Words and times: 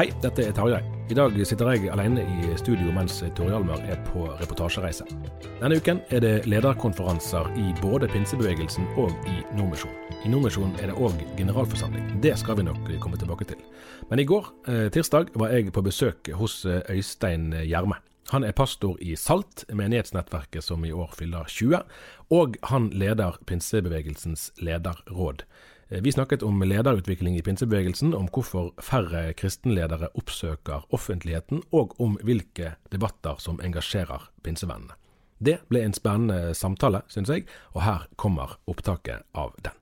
Hei, 0.00 0.06
dette 0.24 0.46
er 0.48 0.54
Tarjei. 0.56 0.78
I 1.12 1.16
dag 1.18 1.34
sitter 1.44 1.68
jeg 1.74 1.90
alene 1.92 2.22
i 2.24 2.54
studio 2.56 2.88
mens 2.96 3.18
Tore 3.36 3.50
Hjalmar 3.52 3.82
er 3.84 3.98
på 4.06 4.22
reportasjereise. 4.38 5.04
Denne 5.58 5.76
uken 5.76 5.98
er 6.08 6.22
det 6.24 6.30
lederkonferanser 6.48 7.50
i 7.60 7.66
både 7.82 8.08
pinsebevegelsen 8.08 8.86
og 9.02 9.12
i 9.28 9.42
Nordmisjon. 9.58 9.92
I 10.24 10.32
Nordmisjon 10.32 10.72
er 10.80 10.88
det 10.88 10.96
òg 10.96 11.20
generalforsamling. 11.36 12.14
Det 12.24 12.32
skal 12.40 12.56
vi 12.56 12.64
nok 12.70 12.88
komme 13.02 13.20
tilbake 13.20 13.44
til. 13.50 13.60
Men 14.08 14.24
i 14.24 14.28
går, 14.30 14.48
eh, 14.72 14.86
tirsdag, 14.88 15.34
var 15.36 15.52
jeg 15.52 15.68
på 15.68 15.84
besøk 15.84 16.32
hos 16.32 16.64
eh, 16.64 16.80
Øystein 16.88 17.50
Gjerme. 17.68 18.00
Han 18.32 18.44
er 18.44 18.56
pastor 18.56 18.96
i 19.04 19.18
SALT, 19.20 19.66
menighetsnettverket 19.68 20.64
som 20.64 20.84
i 20.84 20.94
år 20.96 21.12
fyller 21.12 21.44
20, 21.44 21.84
og 22.30 22.56
han 22.72 22.88
leder 22.88 23.36
pinsebevegelsens 23.44 24.52
lederråd. 24.64 25.44
Eh, 25.90 26.02
Vi 26.02 26.12
snakket 26.12 26.42
om 26.42 26.62
lederutvikling 26.62 27.36
i 27.36 27.42
pinsebevegelsen, 27.42 28.14
om 28.14 28.28
hvorfor 28.28 28.70
færre 28.82 29.32
kristenledere 29.32 30.10
oppsøker 30.14 30.86
offentligheten, 30.94 31.62
og 31.72 32.00
om 32.00 32.16
hvilke 32.22 32.76
debatter 32.92 33.36
som 33.38 33.60
engasjerer 33.60 34.30
pinsevennene. 34.42 34.94
Det 35.38 35.58
ble 35.68 35.82
en 35.84 35.96
spennende 35.96 36.54
samtale, 36.54 37.02
syns 37.08 37.30
jeg, 37.32 37.46
og 37.72 37.82
her 37.82 38.06
kommer 38.16 38.58
opptaket 38.68 39.24
av 39.34 39.54
den. 39.64 39.72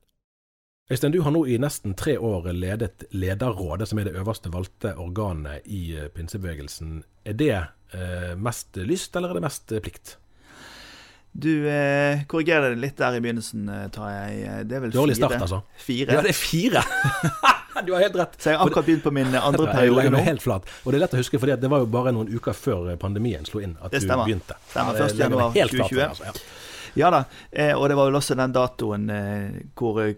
Øystein, 0.91 1.12
du 1.12 1.20
har 1.20 1.34
nå 1.34 1.42
i 1.44 1.58
nesten 1.60 1.94
tre 1.94 2.14
år 2.16 2.52
ledet 2.52 3.04
Lederrådet, 3.12 3.88
som 3.88 3.98
er 3.98 4.08
det 4.08 4.16
øverste 4.16 4.52
valgte 4.52 4.94
organet 4.96 5.66
i 5.66 5.98
pinsebevegelsen. 6.14 7.02
Er 7.25 7.36
det 7.36 7.52
eh, 7.92 8.32
mest 8.36 8.76
lyst, 8.76 9.16
eller 9.16 9.34
er 9.34 9.34
det 9.34 9.44
mest 9.44 9.75
plikt? 9.82 10.16
Du 11.38 11.53
eh, 11.71 12.25
korrigerer 12.26 12.72
det 12.75 12.81
litt 12.82 12.97
der 12.99 13.15
i 13.15 13.21
begynnelsen, 13.22 13.69
eh, 13.71 13.84
tar 13.94 14.09
jeg. 14.10 14.38
Eh, 14.43 14.62
Det 14.66 14.75
er 14.75 14.81
vel 14.82 14.91
Dårlig 14.94 15.15
fire. 15.15 15.28
start, 15.28 15.44
altså. 15.47 15.60
Fire. 15.78 16.16
Ja, 16.16 16.22
det 16.26 16.32
er 16.32 16.38
fire! 16.38 16.82
du 17.87 17.93
har 17.94 18.00
helt 18.03 18.16
rett. 18.19 18.34
Så 18.43 18.50
jeg 18.50 18.59
har 18.59 18.66
akkurat 18.66 18.88
begynt 18.88 19.04
på 19.06 19.12
min 19.15 19.31
eh, 19.31 19.47
andre 19.47 19.69
periode 19.76 20.10
nå. 20.10 20.22
helt 20.26 20.43
flat. 20.43 20.66
Og 20.82 20.91
det 20.91 20.99
er 20.99 21.04
lett 21.06 21.15
å 21.15 21.21
huske, 21.22 21.38
for 21.38 21.47
det 21.54 21.71
var 21.71 21.84
jo 21.84 21.87
bare 21.94 22.10
noen 22.16 22.32
uker 22.34 22.56
før 22.59 22.91
pandemien 22.99 23.47
slo 23.47 23.62
inn 23.62 23.76
at 23.78 23.93
Det 23.94 24.00
du 24.03 24.09
stemmer. 24.09 24.26
begynte. 24.26 24.59
Stemmer, 24.72 24.99
Ja, 24.99 25.06
1. 25.06 25.15
jeg 25.15 25.19
legger 25.21 25.31
meg 25.31 25.38
januar 25.38 25.54
helt 25.60 25.76
2020. 25.78 25.94
det, 26.00 26.09
altså, 26.09 26.25
ja. 26.26 26.32
Ja 26.97 27.10
da, 27.10 27.25
eh, 27.53 27.75
og 27.76 27.88
det 27.88 27.97
var 27.99 28.06
vel 28.09 28.16
også 28.21 28.37
den 28.38 28.53
datoen 28.54 29.10
eh, 29.10 29.59
hvor 29.76 30.00
eh, 30.04 30.15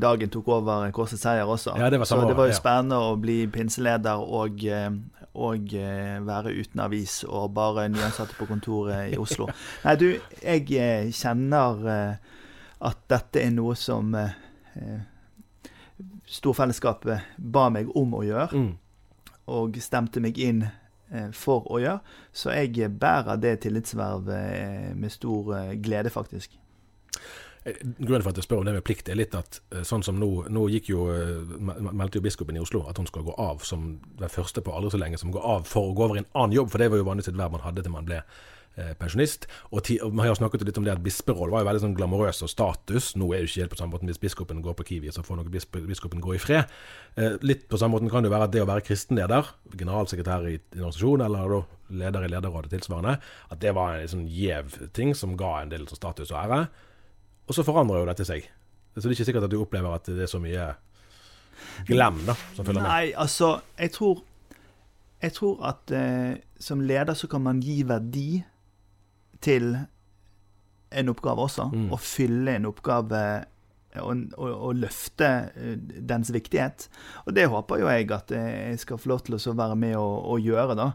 dagen 0.00 0.30
tok 0.32 0.48
over 0.48 0.90
Korsets 0.96 1.22
seier 1.22 1.44
også. 1.46 1.76
Ja, 1.78 1.90
det 1.90 1.98
var 2.00 2.08
samme 2.10 2.22
Så 2.22 2.28
det 2.32 2.36
var 2.40 2.48
jo 2.50 2.56
spennende 2.58 2.98
å 2.98 3.14
bli 3.20 3.46
pinseleder 3.52 4.18
og, 4.24 4.64
og 5.34 5.74
være 6.26 6.54
uten 6.58 6.80
avis 6.82 7.20
og 7.28 7.52
bare 7.54 7.88
nyansatte 7.92 8.34
på 8.38 8.48
kontoret 8.50 9.12
i 9.14 9.18
Oslo. 9.20 9.46
Nei, 9.84 9.96
du, 10.00 10.08
jeg 10.42 11.12
kjenner 11.14 12.18
at 12.80 13.02
dette 13.12 13.42
er 13.44 13.50
noe 13.54 13.76
som 13.76 14.14
storfellesskapet 16.30 17.20
ba 17.38 17.68
meg 17.70 17.90
om 17.96 18.14
å 18.14 18.22
gjøre, 18.24 18.52
Mm. 18.56 18.76
og 19.50 19.76
stemte 19.82 20.20
meg 20.20 20.38
inn 20.38 20.64
for 21.36 21.66
å 21.70 21.80
gjøre. 21.82 22.16
Så 22.32 22.54
jeg 22.54 22.90
bærer 23.00 23.40
det 23.42 23.56
tillitsvervet 23.64 24.34
eh, 24.36 24.90
med 24.96 25.12
stor 25.12 25.54
eh, 25.56 25.72
glede, 25.82 26.12
faktisk. 26.14 26.54
Eh, 27.64 27.76
Grunnen 27.98 28.22
for 28.22 28.32
at 28.32 28.38
jeg 28.40 28.46
spør 28.46 28.62
om 28.62 28.68
det 28.68 28.76
med 28.78 28.84
plikt, 28.86 29.10
er 29.10 29.18
litt 29.18 29.34
at 29.36 29.58
eh, 29.74 29.82
sånn 29.84 30.04
som 30.06 30.16
nå 30.20 30.30
Nå 30.48 30.62
gikk 30.72 30.92
jo, 30.92 31.08
eh, 31.12 31.58
meldte 31.90 32.20
jo 32.20 32.24
biskopen 32.24 32.56
i 32.56 32.62
Oslo 32.62 32.86
at 32.88 33.00
hun 33.00 33.08
skal 33.10 33.26
gå 33.26 33.34
av 33.36 33.60
som 33.66 33.98
den 34.20 34.32
første 34.32 34.64
på 34.64 34.72
aldri 34.72 34.94
så 34.94 35.02
lenge 35.02 35.20
som 35.20 35.32
går 35.34 35.44
av 35.56 35.68
for 35.68 35.90
å 35.90 35.96
gå 35.96 36.06
over 36.06 36.16
i 36.20 36.24
en 36.24 36.32
annen 36.32 36.56
jobb, 36.56 36.70
for 36.72 36.80
det 36.80 36.88
var 36.92 37.02
jo 37.02 37.10
vanligvis 37.10 37.34
et 37.34 37.40
verv 37.42 37.52
man 37.58 37.66
hadde 37.66 37.84
til 37.84 37.92
man 37.92 38.08
ble 38.08 38.22
eh, 38.22 38.24
pensjonist. 39.00 39.46
Og, 39.70 39.90
og 40.00 40.14
Man 40.14 40.26
har 40.26 40.38
snakket 40.38 40.64
litt 40.64 40.78
om 40.80 40.86
det 40.86 40.94
at 40.94 41.02
bisperollen 41.04 41.52
var 41.52 41.64
jo 41.64 41.68
veldig 41.70 41.82
sånn 41.82 41.96
glamorøs 41.98 42.42
og 42.46 42.52
status. 42.52 43.12
Nå 43.18 43.28
er 43.34 43.42
det 43.42 43.50
ikke 43.50 43.64
helt 43.64 43.74
på 43.74 43.80
samme 43.80 43.96
måten 43.96 44.10
hvis 44.10 44.22
biskopen 44.22 44.62
går 44.64 44.76
på 44.78 44.86
Kiwi, 44.90 45.12
så 45.14 45.24
får 45.26 45.40
nok 45.40 45.50
bisp 45.52 45.76
biskopen 45.88 46.22
gå 46.24 46.36
i 46.36 46.40
fred. 46.42 46.70
Eh, 47.16 47.36
litt 47.44 47.66
på 47.70 47.80
samme 47.80 47.98
måten 47.98 48.12
kan 48.12 48.24
det 48.24 48.30
jo 48.30 48.36
være 48.36 48.48
at 48.48 48.54
det 48.54 48.62
å 48.64 48.68
være 48.70 48.84
kristenleder, 48.86 49.50
generalsekretær 49.74 50.46
i 50.48 50.56
en 50.58 50.84
organisasjon, 50.84 51.26
eller 51.26 51.56
da 51.56 51.60
leder 52.00 52.26
i 52.26 52.30
lederrådet 52.30 52.70
tilsvarende, 52.74 53.16
at 53.50 53.60
det 53.62 53.74
var 53.76 53.98
en 53.98 54.12
sånn 54.14 54.28
gjev 54.30 54.76
ting 54.96 55.12
som 55.18 55.36
ga 55.38 55.56
en 55.60 55.72
del 55.72 55.88
sånn 55.90 56.00
status 56.00 56.30
og 56.32 56.38
ære. 56.44 56.60
Og 57.50 57.56
så 57.56 57.66
forandrer 57.66 58.02
jo 58.02 58.10
dette 58.12 58.26
seg. 58.28 58.46
Så 58.94 59.02
det 59.02 59.12
er 59.12 59.18
ikke 59.18 59.28
sikkert 59.30 59.46
at 59.46 59.52
du 59.52 59.60
opplever 59.60 59.94
at 59.94 60.08
det 60.10 60.26
er 60.26 60.30
så 60.30 60.40
mye 60.42 60.72
glem 61.88 62.22
da, 62.26 62.36
som 62.56 62.64
følger 62.64 62.80
med. 62.82 62.88
Nei, 62.88 63.12
altså, 63.18 63.58
jeg 63.78 63.96
tror 63.96 64.26
Jeg 65.20 65.34
tror 65.36 65.58
at 65.68 65.90
eh, 65.92 66.38
som 66.56 66.80
leder 66.80 67.12
så 67.12 67.28
kan 67.28 67.42
man 67.44 67.58
gi 67.60 67.82
verdi 67.84 68.40
til 69.40 69.72
en 70.90 71.08
oppgave 71.12 71.46
også. 71.46 71.70
Mm. 71.72 71.88
Og 71.94 72.00
fylle 72.02 72.56
en 72.58 72.68
oppgave 72.70 73.22
og, 74.00 74.22
og, 74.38 74.50
og 74.68 74.76
løfte 74.78 75.28
eh, 75.56 75.74
dens 76.06 76.30
viktighet. 76.34 76.88
Og 77.26 77.34
det 77.34 77.48
håper 77.50 77.82
jo 77.82 77.90
jeg 77.90 78.06
at 78.14 78.30
eh, 78.36 78.48
jeg 78.70 78.80
skal 78.84 79.00
få 79.02 79.10
lov 79.14 79.24
til 79.26 79.38
å 79.38 79.56
være 79.58 79.76
med 79.78 79.96
og, 79.98 80.16
og 80.34 80.46
gjøre, 80.46 80.76
da. 80.78 80.88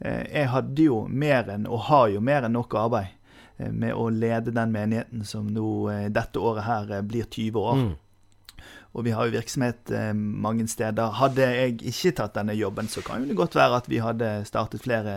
Eh, 0.00 0.24
Jeg 0.40 0.50
hadde 0.54 0.88
jo 0.88 1.02
mer 1.08 1.48
enn, 1.54 1.68
og 1.68 1.86
har 1.90 2.08
jo 2.14 2.24
mer 2.24 2.48
enn 2.48 2.56
nok 2.56 2.76
arbeid 2.80 3.12
eh, 3.58 3.72
med 3.72 3.92
å 3.92 4.08
lede 4.12 4.54
den 4.56 4.72
menigheten 4.72 5.24
som 5.28 5.48
nå 5.52 5.68
eh, 5.92 6.06
dette 6.12 6.40
året 6.40 6.64
her 6.68 6.94
eh, 6.98 7.04
blir 7.04 7.28
20 7.28 7.60
år. 7.60 7.82
Mm. 7.84 7.96
Og 8.96 9.04
vi 9.04 9.12
har 9.12 9.28
jo 9.28 9.36
virksomhet 9.36 9.92
eh, 9.92 10.12
mange 10.16 10.64
steder. 10.72 11.18
Hadde 11.20 11.44
jeg 11.52 11.76
ikke 11.92 12.14
tatt 12.22 12.36
denne 12.40 12.56
jobben, 12.56 12.88
så 12.88 13.04
kan 13.04 13.20
jo 13.22 13.28
det 13.28 13.36
godt 13.36 13.56
være 13.60 13.82
at 13.82 13.88
vi 13.92 14.00
hadde 14.00 14.32
startet 14.48 14.84
flere 14.84 15.14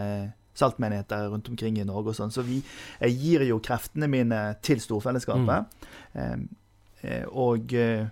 saltmenigheter 0.61 1.27
rundt 1.33 1.49
omkring 1.51 1.79
i 1.81 1.85
Norge 1.89 2.13
og 2.13 2.19
sånn. 2.21 2.31
Så 2.33 2.45
vi, 2.47 2.61
jeg 3.01 3.17
gir 3.21 3.47
jo 3.49 3.59
kreftene 3.65 4.07
mine 4.11 4.41
til 4.65 4.79
storfellesskapet. 4.83 5.65
Mm. 6.15 6.47
eh, 7.03 7.25
og 7.31 7.73
eh, 7.73 8.07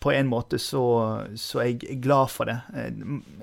på 0.00 0.12
en 0.16 0.30
måte 0.32 0.56
så, 0.62 0.82
så 1.36 1.60
er 1.60 1.74
jeg 1.74 1.98
glad 2.00 2.30
for 2.32 2.48
det. 2.48 2.58
Eh, 2.72 2.90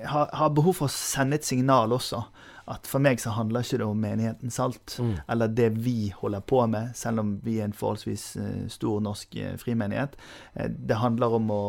Jeg 0.00 0.08
har, 0.10 0.30
har 0.34 0.50
behov 0.56 0.74
for 0.80 0.88
å 0.90 0.94
sende 0.94 1.38
et 1.38 1.46
signal 1.46 1.92
også. 1.94 2.24
At 2.68 2.84
for 2.90 3.00
meg 3.00 3.16
så 3.22 3.30
handler 3.32 3.62
ikke 3.64 3.78
det 3.80 3.86
om 3.88 4.00
menigheten 4.02 4.50
Salt, 4.52 4.96
Mm. 5.00 5.14
eller 5.32 5.48
det 5.48 5.68
vi 5.80 6.10
holder 6.12 6.42
på 6.44 6.66
med, 6.68 6.90
selv 6.98 7.22
om 7.22 7.30
vi 7.44 7.54
er 7.60 7.64
en 7.70 7.72
forholdsvis 7.72 8.24
eh, 8.42 8.66
stor 8.68 9.00
norsk 9.06 9.36
eh, 9.40 9.54
frimenighet. 9.56 10.18
Eh, 10.54 10.68
Det 10.68 10.98
handler 11.00 11.38
om 11.38 11.48
å, 11.54 11.62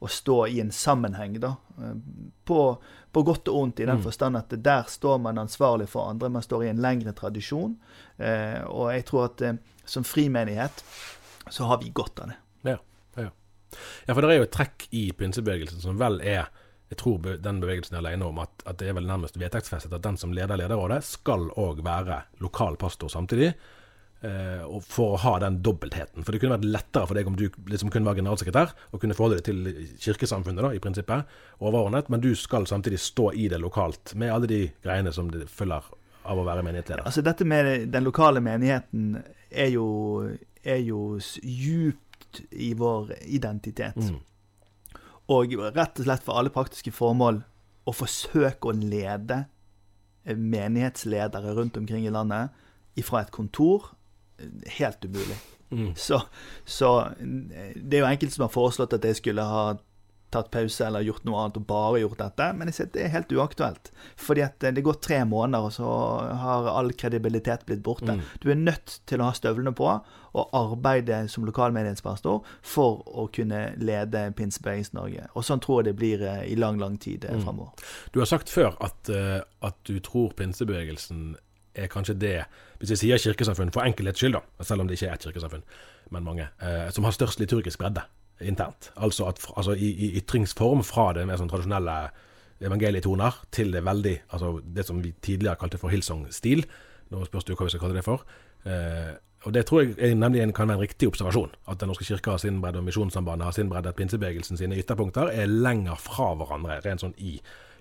å 0.00 0.08
stå 0.08 0.46
i 0.48 0.60
en 0.62 0.72
sammenheng, 0.72 1.38
da. 1.40 1.54
Eh, 1.78 1.94
på, 2.48 2.60
på 3.12 3.22
godt 3.26 3.48
og 3.52 3.58
ondt, 3.62 3.80
i 3.80 3.86
den 3.86 4.00
Mm. 4.00 4.04
forstand 4.04 4.36
at 4.36 4.54
der 4.64 4.82
står 4.88 5.18
man 5.20 5.38
ansvarlig 5.38 5.88
for 5.88 6.08
andre. 6.10 6.28
Man 6.28 6.42
står 6.42 6.64
i 6.64 6.70
en 6.70 6.80
lengre 6.80 7.12
tradisjon. 7.12 7.76
Eh, 8.18 8.62
og 8.64 8.92
jeg 8.94 9.04
tror 9.10 9.24
at 9.24 9.42
eh, 9.42 9.58
som 9.84 10.04
frimenighet 10.04 10.84
så 11.50 11.64
har 11.68 11.78
vi 11.82 11.90
godt 11.90 12.20
av 12.20 12.32
det. 12.32 12.36
Ja, 12.70 12.76
ja. 13.16 13.30
ja, 14.06 14.14
for 14.14 14.22
det 14.22 14.30
er 14.30 14.40
jo 14.40 14.48
et 14.48 14.56
trekk 14.56 14.88
i 14.90 15.10
pinsebevegelsen 15.12 15.80
som 15.80 15.98
vel 16.00 16.20
er 16.20 16.48
jeg 16.90 16.98
tror 16.98 17.36
den 17.38 17.60
bevegelsen 17.62 17.94
er 17.94 18.00
alene 18.02 18.26
om 18.26 18.38
at, 18.42 18.64
at 18.66 18.80
det 18.80 18.88
er 18.90 18.96
vel 18.96 19.06
nærmest 19.06 19.36
vedtektsfestet 19.38 19.92
at 19.94 20.02
den 20.02 20.16
som 20.18 20.32
leder 20.34 20.58
lederrådet, 20.58 21.04
skal 21.06 21.46
òg 21.54 21.84
være 21.86 22.24
lokal 22.42 22.74
pastor 22.76 23.08
samtidig. 23.12 23.52
Eh, 24.20 24.80
for 24.84 25.14
å 25.14 25.20
ha 25.22 25.30
den 25.40 25.62
dobbeltheten. 25.64 26.26
For 26.26 26.34
det 26.34 26.42
kunne 26.42 26.58
vært 26.58 26.66
lettere 26.68 27.08
for 27.08 27.16
deg 27.16 27.28
om 27.30 27.38
du 27.38 27.46
liksom 27.72 27.88
kunne 27.88 28.04
være 28.04 28.18
generalsekretær 28.18 28.74
og 28.92 29.00
kunne 29.00 29.14
forholde 29.16 29.38
deg 29.38 29.46
til 29.46 29.86
kirkesamfunnet, 29.96 30.60
da, 30.60 30.72
i 30.76 30.80
prinsippet, 30.82 31.30
overordnet, 31.56 32.10
men 32.12 32.20
du 32.20 32.34
skal 32.36 32.66
samtidig 32.68 32.98
stå 33.00 33.30
i 33.32 33.46
det 33.48 33.56
lokalt, 33.62 34.12
med 34.20 34.32
alle 34.34 34.50
de 34.50 34.58
greiene 34.84 35.12
som 35.16 35.30
det 35.32 35.46
følger 35.48 35.86
av 36.28 36.36
å 36.36 36.44
være 36.44 36.64
menighetsleder. 36.66 37.06
Altså 37.08 37.24
Dette 37.24 37.46
med 37.48 37.86
den 37.94 38.04
lokale 38.04 38.42
menigheten 38.44 39.14
er 39.48 39.70
jo, 39.72 39.86
er 40.60 40.82
jo 40.84 41.16
djupt 41.40 42.42
i 42.52 42.74
vår 42.76 43.14
identitet. 43.24 43.96
Mm. 43.96 44.18
Og 45.32 45.54
rett 45.70 46.02
og 46.02 46.04
slett 46.04 46.26
for 46.26 46.36
alle 46.36 46.52
praktiske 46.52 46.92
formål 46.92 47.40
å 47.88 47.96
forsøke 47.96 48.68
å 48.68 48.76
lede 48.76 49.46
eh, 50.26 50.36
menighetsledere 50.36 51.56
rundt 51.56 51.80
omkring 51.80 52.04
i 52.04 52.12
landet 52.12 52.52
ifra 53.00 53.24
et 53.24 53.32
kontor, 53.32 53.94
helt 54.78 55.04
umulig. 55.04 55.38
Mm. 55.70 55.92
Så, 55.96 56.20
så 56.64 57.00
eh, 57.00 57.76
det 57.76 57.98
er 57.98 58.04
jo 58.04 58.10
enkelte 58.10 58.34
som 58.34 58.46
har 58.46 58.54
foreslått 58.54 58.96
at 58.96 59.06
jeg 59.06 59.20
skulle 59.20 59.46
ha 59.46 59.64
tatt 60.30 60.50
pause 60.50 60.86
eller 60.86 61.02
gjort 61.02 61.24
noe 61.26 61.42
annet 61.42 61.58
og 61.58 61.66
bare 61.66 62.00
gjort 62.04 62.20
dette, 62.20 62.46
men 62.54 62.70
jeg 62.70 62.76
sier 62.76 62.88
at 62.88 62.94
det 62.94 63.02
er 63.02 63.12
helt 63.16 63.32
uaktuelt. 63.34 63.90
Fordi 64.20 64.44
at 64.46 64.66
eh, 64.66 64.74
det 64.76 64.84
går 64.86 65.00
tre 65.02 65.20
måneder, 65.26 65.66
og 65.66 65.74
så 65.74 65.90
har 66.42 66.70
all 66.70 66.92
kredibilitet 66.98 67.66
blitt 67.66 67.82
borte. 67.86 68.14
Mm. 68.14 68.22
Du 68.42 68.50
er 68.52 68.60
nødt 68.60 69.00
til 69.10 69.22
å 69.22 69.30
ha 69.30 69.36
støvlene 69.36 69.74
på 69.76 69.90
og 70.30 70.54
arbeide 70.54 71.24
som 71.30 71.46
lokalmenighetspastor 71.48 72.44
for 72.62 73.02
å 73.18 73.26
kunne 73.34 73.64
lede 73.82 74.28
Pinsebevegelsen 74.38 75.00
Norge. 75.00 75.26
Og 75.34 75.46
sånn 75.46 75.62
tror 75.62 75.80
jeg 75.80 75.90
det 75.90 75.98
blir 75.98 76.22
eh, 76.22 76.44
i 76.52 76.58
lang, 76.58 76.78
lang 76.82 76.98
tid 77.02 77.26
mm. 77.26 77.44
framover. 77.46 77.90
Du 78.14 78.22
har 78.22 78.30
sagt 78.30 78.52
før 78.52 78.78
at, 78.78 79.10
eh, 79.10 79.40
at 79.66 79.80
du 79.90 79.98
tror 80.06 80.30
pinsebevegelsen 80.38 81.34
er 81.82 81.90
kanskje 81.92 82.16
det, 82.20 82.34
hvis 82.80 82.94
jeg 82.94 83.02
sier 83.02 83.22
kirkesamfunn 83.24 83.72
for 83.74 83.86
enkelhets 83.86 84.22
skyld, 84.22 84.38
da, 84.38 84.64
selv 84.66 84.84
om 84.84 84.88
det 84.88 84.98
ikke 84.98 85.10
er 85.10 85.18
et 85.18 85.28
kirkesamfunn, 85.28 85.62
men 86.14 86.26
mange, 86.26 86.48
eh, 86.62 86.88
som 86.94 87.06
har 87.06 87.16
størst 87.16 87.42
liturgisk 87.42 87.80
bredde 87.80 88.04
internt. 88.40 88.90
Altså, 88.96 89.28
at, 89.28 89.40
altså 89.56 89.76
i, 89.76 89.90
i 89.90 90.10
ytringsform 90.20 90.84
fra 90.86 91.10
det 91.16 91.26
mer 91.28 91.40
sånn 91.40 91.50
tradisjonelle 91.50 91.96
evangelietoner 92.60 93.40
til 93.54 93.72
det 93.72 93.80
veldig 93.84 94.16
Altså 94.36 94.60
det 94.64 94.84
som 94.86 95.00
vi 95.00 95.14
tidligere 95.22 95.56
kalte 95.60 95.80
for 95.80 95.92
Hillsong-stil. 95.92 96.64
Nå 97.10 97.24
spørs 97.24 97.46
det 97.46 97.54
jo 97.54 97.58
hva 97.60 97.68
vi 97.68 97.74
skal 97.74 97.82
kalle 97.84 97.98
det 97.98 98.06
for. 98.06 98.24
Eh, 98.68 99.12
og 99.48 99.54
det 99.56 99.64
tror 99.66 99.86
jeg 99.86 100.16
nemlig 100.20 100.42
kan 100.54 100.68
være 100.68 100.76
en 100.76 100.84
riktig 100.84 101.08
observasjon. 101.08 101.54
At 101.68 101.80
Den 101.80 101.88
norske 101.88 102.04
kirke 102.04 102.30
har 102.30 102.38
sin 102.38 102.60
bredde, 102.60 102.78
og 102.78 102.84
Misjonssambandet 102.84 103.44
har 103.44 103.56
sin 103.56 103.70
bredde. 103.70 103.88
At 103.88 103.96
pinsebevegelsen 103.96 104.60
sine 104.60 104.76
ytterpunkter 104.76 105.32
er 105.32 105.46
lenger 105.48 105.96
fra 105.96 106.34
hverandre, 106.36 106.80
rent 106.84 107.00
sånn 107.00 107.16
i, 107.16 107.38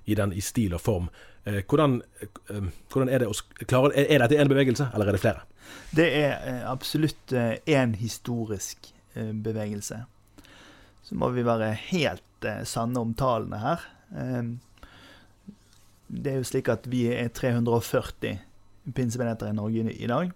i, 0.10 0.16
den, 0.18 0.34
i 0.34 0.42
stil 0.44 0.74
og 0.78 0.82
form. 0.84 1.10
Eh, 1.46 1.62
hvordan, 1.70 2.00
eh, 2.22 2.70
hvordan 2.92 3.10
er 3.14 3.24
det 3.24 3.30
å 3.32 3.36
klare 3.66 3.94
Er, 3.96 4.20
dette 4.26 4.40
en 4.42 4.50
bevegelse, 4.52 4.90
eller 4.94 5.08
er 5.12 5.18
det 5.18 5.22
flere? 5.24 5.46
Det 5.96 6.08
er 6.20 6.34
eh, 6.50 6.64
absolutt 6.70 7.34
én 7.70 7.94
historisk 8.00 8.90
eh, 9.16 9.32
bevegelse. 9.34 10.02
Så 11.06 11.16
må 11.18 11.30
vi 11.34 11.46
være 11.48 11.72
helt 11.90 12.46
eh, 12.46 12.64
sanne 12.70 13.00
om 13.02 13.14
tallene 13.18 13.62
her. 13.64 13.86
Eh, 14.16 14.44
det 16.10 16.32
er 16.34 16.40
jo 16.42 16.48
slik 16.50 16.70
at 16.74 16.88
vi 16.90 17.04
er 17.14 17.30
340 17.30 18.40
pinsemenigheter 18.98 19.52
i 19.52 19.54
Norge 19.58 19.92
i, 19.94 20.08
dag. 20.10 20.32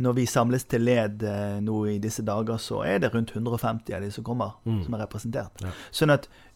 Når 0.00 0.14
vi 0.16 0.24
samles 0.26 0.64
til 0.70 0.82
led 0.86 1.22
eh, 1.26 1.58
nå 1.62 1.76
i 1.92 1.98
disse 2.02 2.24
dager, 2.26 2.58
så 2.62 2.80
er 2.86 2.98
det 3.02 3.12
rundt 3.14 3.30
150 3.36 3.94
av 3.94 4.02
de 4.02 4.10
som 4.14 4.24
kommer, 4.26 4.56
Mm. 4.66 4.84
som 4.84 4.94
er 4.96 5.02
representert. 5.04 5.62
Ja. 5.62 5.70
Sånn 5.94 6.10
at 6.14 6.26
eh, 6.26 6.49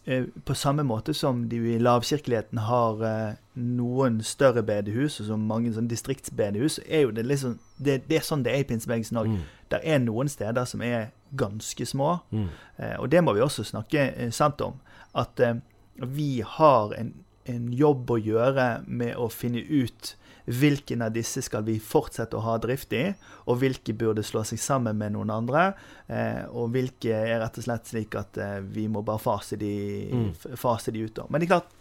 på 0.45 0.53
samme 0.53 0.83
måte 0.85 1.13
som 1.17 1.47
de 1.49 1.57
i 1.73 1.79
lavkirkeligheten 1.81 2.59
har 2.67 2.99
eh, 3.03 3.35
noen 3.57 4.19
større 4.21 4.61
bedehus, 4.63 5.19
og 5.19 5.25
som 5.31 5.47
mange 5.49 5.71
sånn 5.73 5.87
distriktsbedehus, 5.89 6.75
så 6.77 6.83
er 6.87 7.01
jo 7.07 7.11
det 7.15 7.23
liksom 7.25 7.55
det, 7.77 8.03
det 8.09 8.19
er 8.19 8.25
sånn 8.27 8.43
det 8.45 8.53
er 8.53 8.61
i 8.61 8.67
pinsebevegelsen 8.69 9.17
òg. 9.17 9.31
Mm. 9.33 9.39
Det 9.73 9.79
er 9.83 9.99
noen 10.03 10.29
steder 10.29 10.65
som 10.69 10.81
er 10.85 11.07
ganske 11.35 11.85
små, 11.89 12.19
Mm. 12.31 12.49
eh, 12.77 12.95
og 12.99 13.09
det 13.11 13.23
må 13.23 13.33
vi 13.33 13.41
også 13.41 13.63
snakke 13.65 14.11
eh, 14.15 14.29
sant 14.31 14.61
om. 14.61 14.77
At 15.15 15.39
eh, 15.39 15.55
vi 15.97 16.41
har 16.45 16.93
en, 16.99 17.13
en 17.45 17.73
jobb 17.73 18.11
å 18.11 18.19
gjøre 18.21 18.83
med 18.87 19.15
å 19.15 19.29
finne 19.31 19.63
ut 19.65 20.15
hvilken 20.45 21.01
av 21.01 21.11
disse 21.15 21.41
skal 21.41 21.63
vi 21.65 21.79
fortsette 21.81 22.37
å 22.37 22.43
ha 22.45 22.57
drift 22.61 22.93
i, 22.93 23.05
og 23.49 23.57
hvilke 23.61 23.93
burde 23.97 24.23
slå 24.23 24.43
seg 24.45 24.59
sammen 24.61 24.97
med 24.97 25.15
noen 25.15 25.31
andre, 25.33 25.73
eh, 26.07 26.43
og 26.51 26.71
hvilke 26.75 27.09
er 27.15 27.39
rett 27.41 27.57
og 27.57 27.65
slett 27.65 27.89
slik 27.89 28.15
at 28.19 28.37
eh, 28.37 28.59
vi 28.61 28.87
må 28.87 29.01
bare 29.05 29.19
fase 29.23 29.57
de, 29.57 29.73
Mm. 30.13 30.33
fase 30.57 30.91
de 30.91 30.99
ut. 31.05 31.13
da. 31.15 31.25
Men 31.29 31.41
det 31.41 31.49
er 31.49 31.55
klart, 31.55 31.71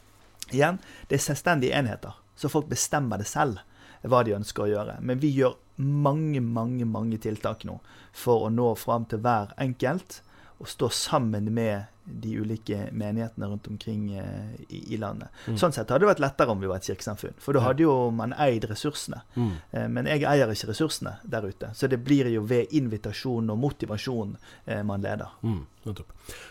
igjen, 0.50 0.78
det 1.08 1.18
er 1.18 1.24
selvstendige 1.26 1.74
enheter, 1.76 2.14
så 2.36 2.48
folk 2.50 2.68
bestemmer 2.68 3.18
det 3.18 3.26
selv 3.26 3.58
hva 4.04 4.24
de 4.24 4.34
ønsker 4.36 4.64
å 4.64 4.68
gjøre. 4.72 4.98
Men 5.00 5.18
vi 5.18 5.30
gjør 5.32 5.54
mange, 5.78 6.40
mange, 6.40 6.84
mange 6.84 7.18
tiltak 7.18 7.64
nå 7.64 7.80
for 8.12 8.46
å 8.46 8.52
nå 8.52 8.74
fram 8.76 9.04
til 9.08 9.18
hver 9.18 9.54
enkelt, 9.58 10.20
og 10.58 10.68
stå 10.68 10.88
sammen 10.88 11.50
med 11.54 11.90
de 12.04 12.34
ulike 12.40 12.88
menighetene 12.92 13.46
rundt 13.48 13.66
omkring 13.68 14.12
eh, 14.12 14.54
i, 14.68 14.94
i 14.94 14.96
landet. 15.00 15.28
Mm. 15.46 15.56
Sånn 15.58 15.72
sett 15.72 15.88
hadde 15.88 16.04
det 16.04 16.10
vært 16.10 16.22
lettere 16.22 16.52
om 16.52 16.60
vi 16.60 16.68
var 16.68 16.82
et 16.82 16.88
kirkesamfunn, 16.90 17.36
for 17.40 17.56
da 17.56 17.62
hadde 17.64 17.86
jo 17.86 17.94
man 18.12 18.34
eid 18.44 18.66
ressursene. 18.68 19.22
Mm. 19.34 19.52
Eh, 19.70 19.86
Men 19.88 20.10
jeg 20.12 20.26
eier 20.28 20.52
ikke 20.52 20.68
ressursene 20.70 21.16
der 21.24 21.46
ute, 21.48 21.70
så 21.74 21.88
det 21.88 22.02
blir 22.04 22.28
jo 22.32 22.44
ved 22.48 22.74
invitasjon 22.76 23.48
og 23.54 23.60
motivasjon 23.62 24.36
eh, 24.66 24.82
man 24.84 25.04
leder. 25.04 25.32
Mm. 25.42 25.62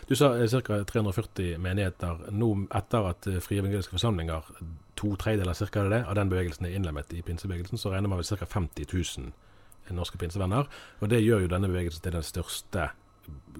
Du 0.08 0.14
sa 0.18 0.32
ca. 0.36 0.80
340 0.90 1.54
menigheter. 1.62 2.26
Nå 2.34 2.50
etter 2.74 3.08
at 3.10 3.30
Frie 3.42 3.62
evangeliske 3.62 3.94
forsamlinger, 3.94 4.50
to 4.98 5.14
tredjedeler 5.18 5.58
cirka 5.58 5.82
er 5.82 5.90
det, 5.90 6.02
av 6.10 6.18
den 6.18 6.30
bevegelsen 6.30 6.66
er 6.66 6.76
innlemmet 6.76 7.14
i 7.14 7.22
pinsebevegelsen, 7.26 7.78
så 7.78 7.94
regner 7.94 8.10
man 8.10 8.22
med 8.22 8.26
ca. 8.30 8.46
50 8.46 8.90
000 8.90 9.94
norske 9.94 10.18
pinsevenner. 10.18 10.68
Og 11.02 11.10
det 11.10 11.22
gjør 11.22 11.44
jo 11.44 11.50
denne 11.54 11.70
bevegelsen 11.70 12.02
til 12.02 12.14
den 12.16 12.26
største 12.26 12.90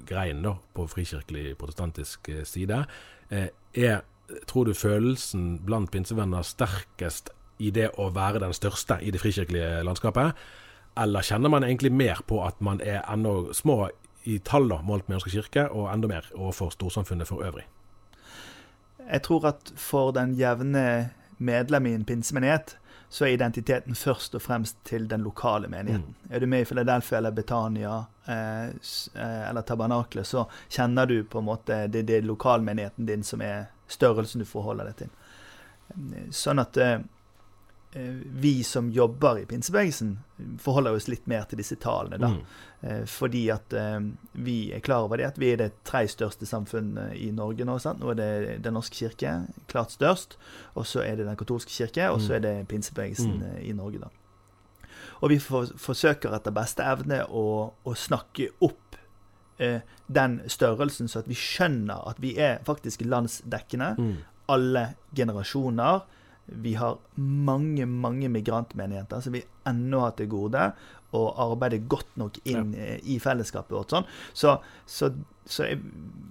greien 0.08 0.42
da, 0.44 0.56
på 0.74 0.86
frikirkelig 0.90 1.54
protestantisk 1.60 2.28
eh, 2.32 2.44
side. 2.48 2.84
Eh, 3.30 3.48
er, 3.74 4.02
tror 4.50 4.68
du 4.68 4.74
følelsen 4.74 5.58
blant 5.66 5.92
pinsevenner 5.92 6.44
sterkest 6.46 7.30
i 7.62 7.70
det 7.74 7.90
å 8.00 8.10
være 8.14 8.42
den 8.42 8.54
største 8.56 8.98
i 9.02 9.12
det 9.14 9.22
frikirkelige 9.22 9.82
landskapet? 9.86 10.34
Eller 11.00 11.26
kjenner 11.26 11.50
man 11.50 11.66
egentlig 11.66 11.92
mer 11.92 12.22
på 12.26 12.40
at 12.46 12.60
man 12.62 12.80
er 12.82 13.02
ennå 13.10 13.52
små 13.54 13.88
i 14.24 14.38
tall 14.44 14.70
da, 14.70 14.80
målt 14.82 15.08
med 15.08 15.18
Norsk 15.18 15.32
kirke, 15.34 15.66
og 15.68 15.90
enda 15.92 16.08
mer 16.08 16.28
overfor 16.34 16.72
storsamfunnet 16.72 17.28
for 17.28 17.44
øvrig? 17.44 17.66
Jeg 19.04 19.22
tror 19.26 19.50
at 19.50 19.72
for 19.76 20.14
den 20.16 20.32
jevne 20.38 21.10
medlem 21.38 21.86
i 21.86 21.94
en 21.98 22.06
pinsemenighet, 22.08 22.78
så 23.14 23.24
er 23.24 23.36
identiteten 23.36 23.94
først 23.94 24.34
og 24.34 24.42
fremst 24.42 24.80
til 24.82 25.04
den 25.08 25.22
lokale 25.22 25.68
menigheten. 25.70 26.16
Er 26.30 26.40
du 26.40 26.46
med 26.50 26.64
i 26.64 26.64
Philadelphia 26.64 27.18
eller 27.18 27.30
Betania 27.30 28.04
eh, 28.26 28.64
eh, 28.66 29.48
eller 29.50 29.62
Tabernaklet, 29.62 30.26
så 30.26 30.42
kjenner 30.68 31.06
du 31.06 31.20
på 31.24 31.38
en 31.38 31.46
måte 31.46 31.76
det, 31.86 32.02
det 32.08 32.16
er 32.16 32.26
lokalmenigheten 32.26 33.06
din 33.06 33.22
som 33.22 33.42
er 33.46 33.68
størrelsen 33.86 34.42
du 34.42 34.48
forholder 34.50 34.90
deg 34.90 35.04
til. 35.04 35.14
Sånn 36.34 36.58
at 36.58 36.80
eh, 36.82 36.96
vi 38.40 38.62
som 38.66 38.88
jobber 38.90 39.38
i 39.38 39.46
pinsebevegelsen, 39.46 40.18
forholder 40.58 40.96
oss 40.96 41.06
litt 41.08 41.26
mer 41.30 41.44
til 41.46 41.58
disse 41.60 41.76
tallene. 41.78 42.18
da. 42.18 42.28
Mm. 42.28 42.40
Eh, 42.84 43.04
fordi 43.06 43.44
at 43.54 43.72
eh, 43.72 44.00
vi 44.44 44.56
er 44.74 44.80
klar 44.84 45.04
over 45.06 45.16
det 45.16 45.26
at 45.28 45.38
vi 45.38 45.52
er 45.52 45.56
det 45.62 45.70
tre 45.86 46.02
største 46.10 46.46
samfunnet 46.46 47.14
i 47.16 47.30
Norge 47.32 47.64
nå. 47.64 47.78
sant? 47.80 48.00
Nå 48.02 48.10
er 48.10 48.18
det 48.18 48.62
Den 48.66 48.74
norske 48.74 48.96
kirke, 48.98 49.36
klart 49.70 49.94
størst. 49.94 50.36
Og 50.74 50.86
så 50.86 51.04
er 51.06 51.16
det 51.16 51.26
Den 51.26 51.36
katolske 51.36 51.70
kirke, 51.70 52.10
og 52.10 52.20
så 52.20 52.34
er 52.34 52.40
det 52.40 52.68
pinsebevegelsen 52.68 53.38
Mm. 53.38 53.42
eh, 53.54 53.68
i 53.70 53.72
Norge, 53.72 53.98
da. 54.02 54.08
Og 55.22 55.30
vi 55.30 55.38
for, 55.38 55.66
forsøker 55.78 56.34
etter 56.34 56.50
beste 56.52 56.82
evne 56.82 57.22
å, 57.30 57.72
å 57.86 57.94
snakke 57.94 58.48
opp 58.60 58.96
eh, 59.58 59.80
den 60.08 60.40
størrelsen, 60.48 61.08
så 61.08 61.20
at 61.22 61.28
vi 61.30 61.34
skjønner 61.38 62.08
at 62.10 62.18
vi 62.20 62.34
er 62.38 62.58
faktisk 62.66 63.00
landsdekkende. 63.06 63.94
Mm. 63.98 64.16
Alle 64.48 64.94
generasjoner. 65.16 66.02
Vi 66.46 66.74
har 66.76 66.98
mange, 67.20 67.86
mange 67.86 68.28
migrantmenigheter 68.28 69.22
som 69.24 69.34
vi 69.36 69.44
ennå 69.68 70.02
har 70.04 70.16
til 70.18 70.28
gode 70.32 70.66
å 71.14 71.22
arbeide 71.44 71.78
godt 71.90 72.16
nok 72.20 72.40
inn 72.42 72.74
ja. 72.74 72.96
i 73.06 73.20
fellesskapet 73.22 73.74
vårt. 73.76 73.94
Sånn. 73.94 74.08
Så, 74.34 74.56
så, 74.86 75.12
så 75.46 75.68
jeg, 75.68 75.80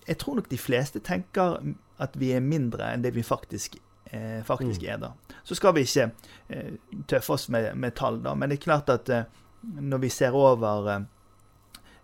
jeg 0.10 0.20
tror 0.22 0.40
nok 0.40 0.52
de 0.52 0.60
fleste 0.60 1.02
tenker 1.04 1.58
at 2.04 2.18
vi 2.20 2.34
er 2.36 2.44
mindre 2.44 2.92
enn 2.92 3.06
det 3.06 3.14
vi 3.16 3.24
faktisk, 3.26 3.78
eh, 4.12 4.42
faktisk 4.46 4.84
er. 4.84 5.00
da. 5.06 5.14
Så 5.48 5.56
skal 5.60 5.76
vi 5.78 5.86
ikke 5.88 6.10
eh, 6.50 6.76
tøffe 7.08 7.38
oss 7.38 7.48
med, 7.54 7.72
med 7.80 7.96
tall, 8.00 8.20
da, 8.26 8.36
men 8.36 8.52
det 8.52 8.60
er 8.60 8.68
klart 8.68 8.92
at 8.92 9.12
eh, 9.14 9.26
når 9.64 10.04
vi 10.04 10.12
ser 10.12 10.36
over 10.36 10.92
eh, 10.92 11.10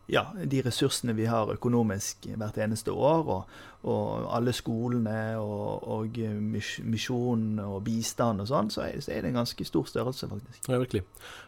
ja, 0.09 0.25
de 0.45 0.61
ressursene 0.65 1.13
vi 1.13 1.27
har 1.29 1.51
økonomisk 1.53 2.25
hvert 2.33 2.57
eneste 2.57 2.91
år, 2.91 3.29
og, 3.29 3.59
og 3.89 4.25
alle 4.35 4.53
skolene 4.55 5.37
og, 5.37 5.85
og 5.87 6.19
misjonen 6.41 7.61
og 7.63 7.83
bistand 7.85 8.43
og 8.43 8.49
sånn, 8.49 8.71
så, 8.73 8.87
er 8.89 9.21
det 9.21 9.31
en 9.31 9.41
ganske 9.41 9.67
stor 9.67 9.87
størrelse, 9.89 10.29
faktisk. 10.31 10.65
Ja, 10.67 10.81
virkelig. 10.81 11.03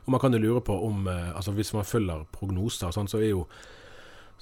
Og 0.06 0.14
man 0.16 0.24
kan 0.24 0.38
jo 0.38 0.44
lure 0.44 0.64
på 0.66 0.78
om 0.86 1.08
eh, 1.10 1.36
altså 1.36 1.52
Hvis 1.58 1.74
man 1.74 1.88
følger 1.88 2.26
prognoser, 2.32 2.94
sånn, 2.94 3.10
så 3.10 3.22
er 3.22 3.32
jo 3.32 3.46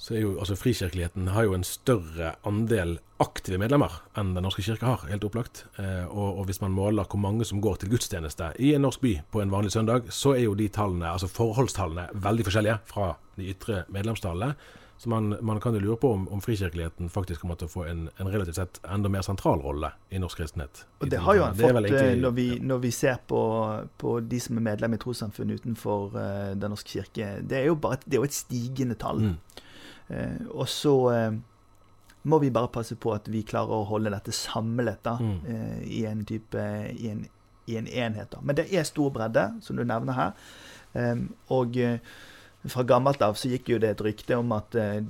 så 0.00 0.14
er 0.16 0.22
jo, 0.22 0.30
altså 0.40 0.56
Frikirkeligheten 0.56 1.28
har 1.34 1.44
jo 1.44 1.52
en 1.52 1.64
større 1.66 2.32
andel 2.48 2.94
aktive 3.20 3.58
medlemmer 3.60 3.98
enn 4.16 4.32
Den 4.32 4.46
norske 4.46 4.64
kirke 4.64 4.88
har, 4.88 5.04
helt 5.10 5.26
opplagt. 5.28 5.66
Eh, 5.76 6.06
og, 6.08 6.38
og, 6.38 6.46
hvis 6.48 6.62
man 6.62 6.72
måler 6.72 7.04
hvor 7.04 7.20
mange 7.20 7.44
som 7.44 7.60
går 7.60 7.82
til 7.82 7.92
gudstjeneste 7.92 8.54
i 8.64 8.72
en 8.72 8.86
norsk 8.86 9.02
by 9.04 9.12
på 9.28 9.42
en 9.42 9.52
vanlig 9.52 9.74
søndag, 9.76 10.08
så 10.08 10.32
er 10.38 10.46
jo 10.46 10.56
de 10.56 10.70
tallene, 10.72 11.12
altså 11.12 11.28
forholdstallene 11.28 12.08
veldig 12.16 12.48
forskjellige 12.48 12.78
fra 12.88 13.12
de 13.36 13.50
ytre 13.52 13.82
medlemstallene. 13.92 14.54
Så 15.00 15.08
man, 15.08 15.36
man 15.40 15.60
kan 15.60 15.72
jo 15.74 15.80
lure 15.80 15.96
på 15.96 16.12
om, 16.12 16.26
om 16.28 16.40
frikirkeligheten 16.44 17.08
faktisk 17.08 17.40
kommer 17.40 17.56
til 17.56 17.70
å 17.70 17.72
få 17.72 17.86
en, 17.88 18.02
en, 18.20 18.28
relativt 18.28 18.58
sett 18.58 18.80
enda 18.84 19.08
mer 19.08 19.24
sentral 19.24 19.62
rolle 19.64 19.88
i 20.12 20.20
norsk 20.20 20.42
kristenhet. 20.42 20.82
Og 21.00 21.08
det 21.08 21.22
har 21.24 21.38
jo 21.38 21.44
han 21.46 21.56
fått 21.56 21.70
egentlig, 21.70 22.02
eh, 22.02 22.18
når, 22.20 22.34
vi, 22.36 22.44
når, 22.60 22.82
vi, 22.82 22.90
ser 22.92 23.16
på, 23.28 23.40
på, 23.96 24.18
de 24.20 24.40
som 24.44 24.60
er 24.60 24.66
medlem 24.66 24.96
i 24.96 25.00
trossamfunn 25.00 25.54
utenfor 25.56 26.18
uh, 26.18 26.50
Den 26.52 26.74
norske 26.74 26.92
kirke. 26.98 27.30
Det 27.40 27.62
er 27.62 27.70
jo 27.70 27.78
bare 27.80 27.96
et, 27.96 28.04
det 28.04 28.18
er 28.18 28.26
jo 28.26 28.28
et 28.28 28.36
stigende 28.36 28.98
tall. 29.00 29.24
Mm. 29.24 29.38
Eh, 30.10 30.46
og 30.50 30.68
så 30.68 30.94
eh, 31.14 31.32
må 32.22 32.38
vi 32.42 32.52
bare 32.52 32.72
passe 32.72 32.96
på 33.00 33.14
at 33.14 33.28
vi 33.32 33.44
klarer 33.46 33.80
å 33.80 33.88
holde 33.88 34.12
dette 34.12 34.34
samlet 34.34 35.02
da, 35.06 35.16
mm. 35.20 35.36
Eh, 35.48 35.78
i 36.00 36.02
en 36.10 36.24
type 36.28 36.64
i 36.90 37.12
en, 37.12 37.24
i 37.70 37.78
en 37.80 37.88
enhet. 37.88 38.30
da. 38.32 38.42
Men 38.42 38.58
det 38.58 38.68
er 38.74 38.88
stor 38.88 39.12
bredde, 39.14 39.46
som 39.64 39.78
du 39.78 39.84
nevner 39.86 40.16
her. 40.18 40.50
og 41.54 41.76
fra 42.68 42.82
gammelt 42.82 43.22
av 43.22 43.34
så 43.40 43.48
gikk 43.48 43.72
jo 43.72 43.80
det 43.80 43.94
et 43.94 44.02
rykte 44.04 44.36
om 44.36 44.52
at 44.52 44.76
uh, 44.76 45.00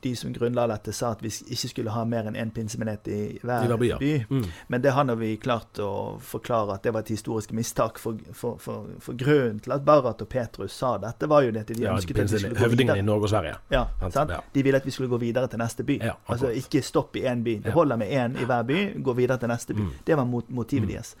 de 0.00 0.16
som 0.16 0.32
grunnla 0.32 0.66
dette, 0.66 0.92
sa 0.92 1.10
at 1.12 1.22
vi 1.22 1.28
ikke 1.28 1.68
skulle 1.68 1.92
ha 1.92 2.04
mer 2.08 2.28
enn 2.30 2.36
én 2.38 2.52
pinsemenighet 2.54 3.08
i 3.12 3.18
hver, 3.44 3.66
I 3.68 3.90
by. 3.98 4.12
Mm. 4.30 4.46
Men 4.72 4.82
det 4.82 4.94
har 4.96 5.10
vi 5.20 5.34
klart 5.36 5.80
å 5.82 5.90
forklare 6.24 6.78
at 6.78 6.86
det 6.86 6.94
var 6.96 7.04
et 7.04 7.12
historisk 7.12 7.52
mistak. 7.56 8.00
For, 8.00 8.16
for, 8.32 8.56
for, 8.62 8.88
for, 9.04 9.18
grunnen 9.20 9.60
til 9.60 9.74
at 9.76 9.84
Barrat 9.84 10.22
og 10.24 10.30
Petrus 10.32 10.72
sa 10.72 10.94
dette, 11.02 11.28
var 11.28 11.44
jo 11.44 11.52
det 11.52 11.66
at 11.66 11.74
de 11.74 11.84
ja, 11.84 11.92
ønsket 11.92 12.22
at 12.22 12.32
vi 12.32 12.40
skulle 12.46 12.56
gå 12.56 12.70
videre. 12.76 12.98
i 12.98 13.04
Norge 13.04 13.28
og 13.28 13.34
Sverige. 13.34 13.58
Ja? 13.74 13.84
Ja. 14.00 14.40
De 14.54 14.64
ville 14.64 14.80
at 14.80 14.88
vi 14.88 14.96
skulle 14.96 15.12
gå 15.12 15.20
videre 15.20 15.52
til 15.52 15.60
neste 15.60 15.84
by. 15.84 15.98
Ja, 16.00 16.16
altså 16.32 16.54
ikke 16.62 16.82
stopp 16.86 17.20
i 17.20 17.26
én 17.28 17.44
by. 17.44 17.58
Det 17.66 17.76
holder 17.76 18.00
med 18.00 18.08
én 18.08 18.40
i 18.40 18.48
hver 18.48 18.64
by, 18.64 18.80
gå 19.04 19.16
videre 19.20 19.38
til 19.42 19.52
neste 19.52 19.76
by. 19.76 19.84
Mm. 19.84 19.92
Det 20.06 20.16
var 20.16 20.32
motivet 20.32 20.88
mm. 20.88 20.94
deres. 20.94 21.14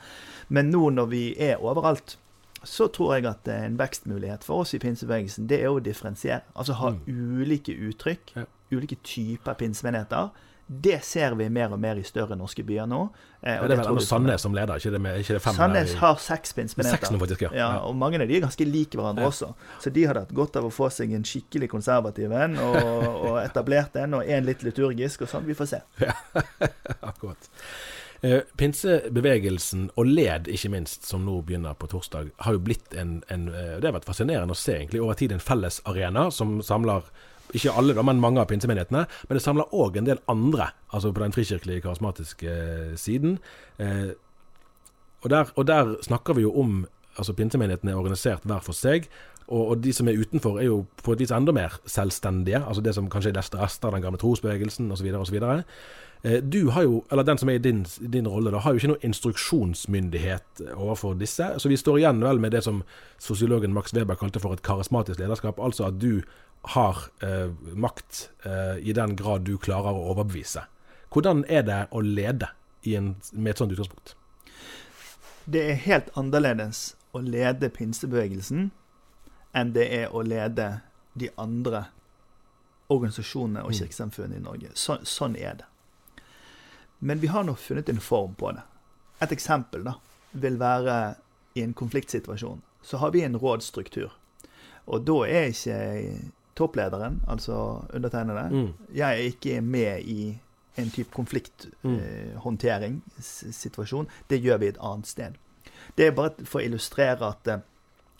Men 0.48 0.72
nå 0.72 0.88
når 0.96 1.12
vi 1.12 1.24
er 1.36 1.60
overalt 1.60 2.16
så 2.66 2.88
tror 2.92 3.16
jeg 3.16 3.26
at 3.30 3.48
en 3.54 3.78
vekstmulighet 3.80 4.44
for 4.44 4.64
oss 4.64 4.74
i 4.76 4.80
pinsebevegelsen, 4.82 5.48
det 5.48 5.62
er 5.62 5.72
å 5.72 5.80
differensiere. 5.80 6.44
Altså 6.54 6.76
ha 6.80 6.92
mm. 6.96 7.02
ulike 7.40 7.74
uttrykk, 7.88 8.36
ja. 8.36 8.46
ulike 8.74 9.00
typer 9.06 9.56
pinsemenigheter. 9.60 10.30
Det 10.70 11.00
ser 11.02 11.34
vi 11.34 11.48
mer 11.50 11.72
og 11.74 11.80
mer 11.82 11.98
i 11.98 12.04
større 12.06 12.36
norske 12.38 12.62
byer 12.62 12.86
nå. 12.86 13.00
Eh, 13.40 13.56
ja, 13.56 13.64
det 13.66 13.74
er 13.74 13.88
vel 13.88 14.04
Sandnes 14.06 14.44
som 14.44 14.54
leder, 14.54 14.78
ikke 14.78 14.92
det, 14.94 15.00
med, 15.02 15.16
ikke 15.18 15.34
det 15.34 15.40
fem 15.42 15.56
Sandnes 15.56 15.94
har 15.98 16.20
seks 16.22 16.54
pinsemenigheter. 16.54 17.48
Ja. 17.48 17.50
ja. 17.58 17.70
Og 17.88 17.96
mange 17.98 18.20
av 18.20 18.30
de 18.30 18.36
er 18.38 18.44
ganske 18.44 18.66
like 18.68 19.00
hverandre 19.00 19.26
også. 19.26 19.50
Så 19.82 19.90
de 19.90 20.04
hadde 20.06 20.22
hatt 20.22 20.36
godt 20.36 20.60
av 20.60 20.68
å 20.68 20.70
få 20.70 20.86
seg 20.94 21.16
en 21.16 21.26
skikkelig 21.26 21.72
konservativ 21.72 22.30
en, 22.38 22.54
og, 22.62 22.78
og 23.32 23.40
etablert 23.42 23.98
en, 23.98 24.20
og 24.20 24.30
en 24.30 24.46
litt 24.46 24.62
liturgisk, 24.62 25.26
og 25.26 25.32
sånn. 25.32 25.48
Vi 25.48 25.58
får 25.58 25.72
se. 25.72 25.82
Ja, 26.04 26.14
akkurat. 27.10 27.50
Eh, 28.22 28.42
pinsebevegelsen, 28.60 29.86
og 29.96 30.06
LED 30.06 30.50
ikke 30.52 30.68
minst, 30.74 31.06
som 31.08 31.24
nå 31.24 31.38
begynner 31.48 31.76
på 31.80 31.88
torsdag, 31.88 32.28
har 32.44 32.56
jo 32.56 32.60
blitt 32.60 32.92
en, 32.92 33.22
en 33.32 33.48
eh, 33.48 33.78
Det 33.80 33.88
har 33.88 33.96
vært 33.96 34.08
fascinerende 34.08 34.52
å 34.52 34.60
se 34.60 34.74
egentlig 34.76 35.00
over 35.00 35.16
tid 35.16 35.32
en 35.32 35.40
felles 35.40 35.80
arena 35.88 36.26
som 36.34 36.58
samler 36.60 37.06
ikke 37.56 37.72
alle, 37.72 37.94
da, 37.96 38.04
men 38.06 38.20
mange 38.22 38.42
av 38.42 38.50
pinsemenighetene. 38.50 39.06
Men 39.28 39.38
det 39.38 39.42
samler 39.44 39.72
òg 39.74 39.96
en 39.98 40.08
del 40.10 40.20
andre, 40.30 40.70
altså 40.92 41.14
på 41.14 41.24
den 41.24 41.34
frikirkelige, 41.34 41.84
karismatiske 41.86 42.56
eh, 42.56 42.94
siden. 43.00 43.38
Eh, 43.80 44.12
og, 45.22 45.30
der, 45.32 45.52
og, 45.56 45.66
der, 45.66 45.96
snakker 46.04 46.36
vi 46.36 46.44
jo 46.46 46.54
om 46.60 46.82
altså 47.18 47.34
Pinsemenighetene 47.36 47.92
er 47.92 47.98
organisert 48.00 48.44
hver 48.48 48.62
for 48.64 48.76
seg. 48.76 49.08
Og, 49.50 49.62
og, 49.68 49.80
de 49.82 49.92
som 49.92 50.08
er 50.08 50.18
utenfor, 50.20 50.60
er 50.60 50.68
jo 50.68 50.84
på 51.02 51.12
et 51.12 51.24
vis 51.24 51.32
enda 51.34 51.52
mer 51.52 51.74
selvstendige. 51.86 52.62
Altså 52.62 52.82
det 52.86 52.94
som 52.94 53.10
kanskje 53.10 53.32
er 53.32 53.40
rester 53.58 53.88
av 53.88 53.96
den 53.96 54.04
gamle 54.04 54.20
trosbevegelsen 54.22 54.92
osv. 54.94 55.08
osv. 55.18 55.40
Eh, 56.22 56.38
du 56.42 56.68
har 56.70 56.82
jo, 56.86 57.04
eller 57.10 57.26
den 57.26 57.38
som 57.38 57.48
er 57.48 57.58
i 57.58 57.62
din, 57.64 57.86
din 58.12 58.28
rolle, 58.28 58.52
da, 58.54 58.60
har 58.62 58.72
jo 58.72 58.80
ikke 58.82 58.92
noen 58.92 59.08
instruksjonsmyndighet 59.08 60.62
overfor 60.76 61.18
disse. 61.18 61.48
Så 61.58 61.72
vi 61.72 61.80
står 61.80 61.98
igjen 61.98 62.22
vel 62.22 62.38
med 62.38 62.54
det 62.54 62.62
som 62.66 62.84
sosiologen 63.18 63.74
Max 63.74 63.94
Weber 63.96 64.18
kalte 64.20 64.42
for 64.42 64.54
et 64.54 64.62
karismatisk 64.62 65.18
lederskap. 65.18 65.58
Altså 65.58 65.88
at 65.88 65.98
du 65.98 66.22
har 66.76 67.06
eh, 67.24 67.50
makt 67.74 68.28
eh, 68.44 68.78
i 68.86 68.94
den 68.94 69.16
grad 69.16 69.48
du 69.48 69.56
klarer 69.58 69.96
å 69.96 70.10
overbevise. 70.12 70.66
Hvordan 71.10 71.42
er 71.48 71.66
det 71.66 71.84
å 71.90 72.04
lede 72.04 72.52
en, 72.86 73.14
med 73.32 73.54
et 73.54 73.62
sånt 73.62 73.72
utgangspunkt? 73.74 74.14
Det 75.50 75.64
er 75.72 75.80
helt 75.88 76.12
annerledes 76.20 76.92
å 77.16 77.24
lede 77.24 77.72
pinsebevegelsen 77.74 78.68
enn 79.56 79.72
det 79.74 79.86
er 79.94 80.14
å 80.14 80.22
lede 80.22 80.68
de 81.18 81.30
andre 81.40 81.84
organisasjonene 82.90 83.62
og 83.64 83.72
mm. 83.72 83.78
kirkesamfunnene 83.80 84.40
i 84.40 84.44
Norge. 84.44 84.68
Så, 84.74 84.98
sånn 85.06 85.36
er 85.38 85.54
det. 85.60 85.66
Men 87.00 87.20
vi 87.22 87.30
har 87.32 87.44
nå 87.46 87.54
funnet 87.56 87.88
en 87.88 88.00
form 88.02 88.34
på 88.38 88.50
det. 88.56 88.62
Et 89.24 89.32
eksempel 89.32 89.84
da, 89.86 89.94
vil 90.32 90.58
være 90.60 91.14
i 91.58 91.62
en 91.64 91.74
konfliktsituasjon. 91.74 92.60
Så 92.82 92.96
har 93.00 93.10
vi 93.14 93.22
en 93.24 93.38
rådsstruktur. 93.38 94.10
Og 94.90 94.98
da 95.06 95.18
er 95.28 95.44
ikke 95.52 95.76
topplederen, 96.58 97.20
altså 97.28 97.54
undertegnede, 97.94 98.48
mm. 98.50 98.72
jeg 98.94 99.10
er 99.10 99.18
ikke 99.30 99.60
med 99.60 100.00
i 100.04 100.38
en 100.80 100.90
type 100.90 101.12
konflikthåndteringssituasjon. 101.14 104.04
Mm. 104.04 104.10
Eh, 104.10 104.14
det 104.30 104.44
gjør 104.44 104.58
vi 104.58 104.66
et 104.68 104.78
annet 104.80 105.06
sted. 105.06 105.32
Det 105.96 106.06
er 106.06 106.10
bare 106.16 106.30
for 106.44 106.60
å 106.60 106.64
illustrere 106.64 107.28
at 107.32 107.48
eh, 107.48 107.58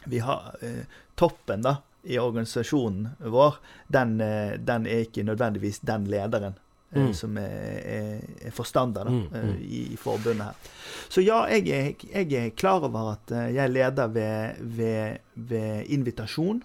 vi 0.05 0.19
har 0.19 0.57
eh, 0.61 0.85
toppen 1.15 1.63
da, 1.63 1.77
i 2.03 2.19
organisasjonen 2.19 3.09
vår, 3.19 3.55
den, 3.89 4.21
eh, 4.21 4.53
den, 4.59 4.87
er 4.87 5.07
ikke 5.07 5.25
nødvendigvis 5.27 5.83
den 5.85 6.09
lederen. 6.11 6.57
Eh, 6.93 7.03
mm. 7.03 7.13
som 7.15 7.37
er, 7.39 7.77
er, 7.87 8.23
er 8.49 8.55
forstander 8.55 9.07
da, 9.07 9.11
mm, 9.15 9.27
mm. 9.31 9.59
I, 9.63 9.83
i, 9.93 9.99
forbundet 10.01 10.49
her. 10.49 10.73
Så 11.09 11.23
ja, 11.23 11.45
jeg 11.53 11.69
er, 11.71 11.93
jeg 12.11 12.33
er, 12.33 12.49
klar 12.57 12.83
over 12.89 13.13
at 13.13 13.35
jeg 13.55 13.71
leder 13.71 14.11
ved, 14.11 14.65
ved, 14.79 15.21
ved 15.35 15.93
invitasjon, 15.95 16.65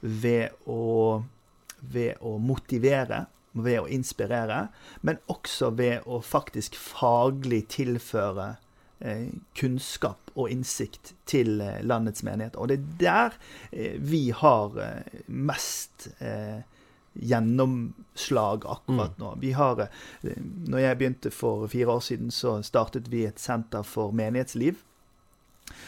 ved 0.00 0.66
å, 0.66 1.22
ved 1.94 2.18
å, 2.18 2.34
motivere, 2.42 3.26
ved 3.52 3.78
å 3.84 3.86
inspirere, 3.86 4.64
men 5.06 5.20
også 5.30 5.70
ved 5.78 6.08
å 6.10 6.18
faktisk 6.26 6.74
faglig 6.74 7.68
tilføre 7.70 8.56
kunnskap 9.58 10.30
og 10.34 10.50
innsikt 10.52 11.14
til 11.26 11.56
landets 11.82 12.22
menigheter. 12.22 12.60
Og 12.62 12.68
det 12.70 12.78
er 12.78 12.84
der 13.00 13.38
eh, 13.72 13.96
vi 13.98 14.28
har 14.30 14.76
mest 15.26 16.06
eh, 16.20 16.62
gjennomslag 17.12 18.66
akkurat 18.66 19.18
nå. 19.18 19.36
Vi 19.40 19.52
har, 19.52 19.80
eh, 19.80 20.42
når 20.66 20.78
jeg 20.78 20.98
begynte 20.98 21.30
for 21.30 21.68
fire 21.68 21.86
år 21.86 22.00
siden, 22.00 22.30
så 22.30 22.62
startet 22.62 23.10
vi 23.12 23.26
et 23.26 23.40
senter 23.40 23.82
for 23.82 24.12
menighetsliv. 24.12 24.80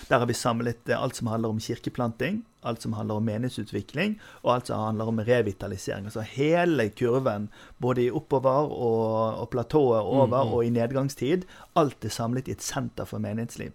Der 0.08 0.18
har 0.18 0.26
vi 0.26 0.34
samlet 0.34 0.88
eh, 0.88 1.02
alt 1.02 1.16
som 1.16 1.26
handler 1.26 1.48
om 1.48 1.60
kirkeplanting, 1.60 2.44
alt 2.64 2.82
som 2.84 2.96
handler 2.98 3.20
om 3.20 3.28
menighetsutvikling, 3.28 4.18
og 4.42 4.54
alt 4.54 4.70
som 4.70 4.82
handler 4.82 5.12
om 5.12 5.22
revitalisering. 5.28 6.08
Altså 6.10 6.24
hele 6.26 6.88
kurven, 6.96 7.48
både 7.78 8.06
i 8.06 8.10
oppover 8.10 8.70
og, 8.72 9.40
og 9.44 9.48
platået 9.52 10.00
over 10.00 10.26
mm, 10.26 10.34
mm. 10.34 10.52
og 10.58 10.66
i 10.66 10.74
nedgangstid. 10.74 11.48
Alt 11.76 12.04
er 12.04 12.14
samlet 12.14 12.48
i 12.48 12.56
et 12.56 12.62
senter 12.64 13.08
for 13.08 13.22
menighetsliv. 13.22 13.72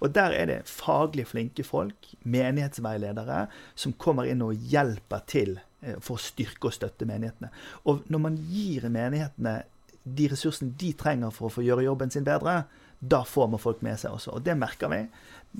Og 0.00 0.14
der 0.14 0.34
er 0.34 0.46
det 0.46 0.70
faglig 0.70 1.26
flinke 1.26 1.64
folk, 1.66 2.12
menighetsveiledere, 2.22 3.46
som 3.74 3.96
kommer 3.98 4.30
inn 4.30 4.42
og 4.44 4.54
hjelper 4.70 5.24
til 5.26 5.56
Eh, 5.84 6.00
for 6.00 6.16
å 6.16 6.22
styrke 6.22 6.70
og 6.70 6.74
støtte 6.76 7.06
menighetene. 7.08 7.50
Og 7.90 8.04
når 8.12 8.22
man 8.26 8.40
gir 8.48 8.88
menighetene 8.92 9.58
de 10.04 10.28
ressursene 10.32 10.74
de 10.80 10.92
trenger 11.00 11.32
for 11.32 11.48
å 11.48 11.54
få 11.54 11.64
gjøre 11.64 11.86
jobben 11.86 12.12
sin 12.12 12.26
bedre, 12.26 12.64
da 13.10 13.22
får 13.28 13.50
man 13.52 13.62
folk 13.62 13.82
med 13.84 14.00
seg 14.00 14.16
også. 14.16 14.36
Og 14.36 14.44
det 14.46 14.56
merker 14.58 14.90
vi. 14.92 15.00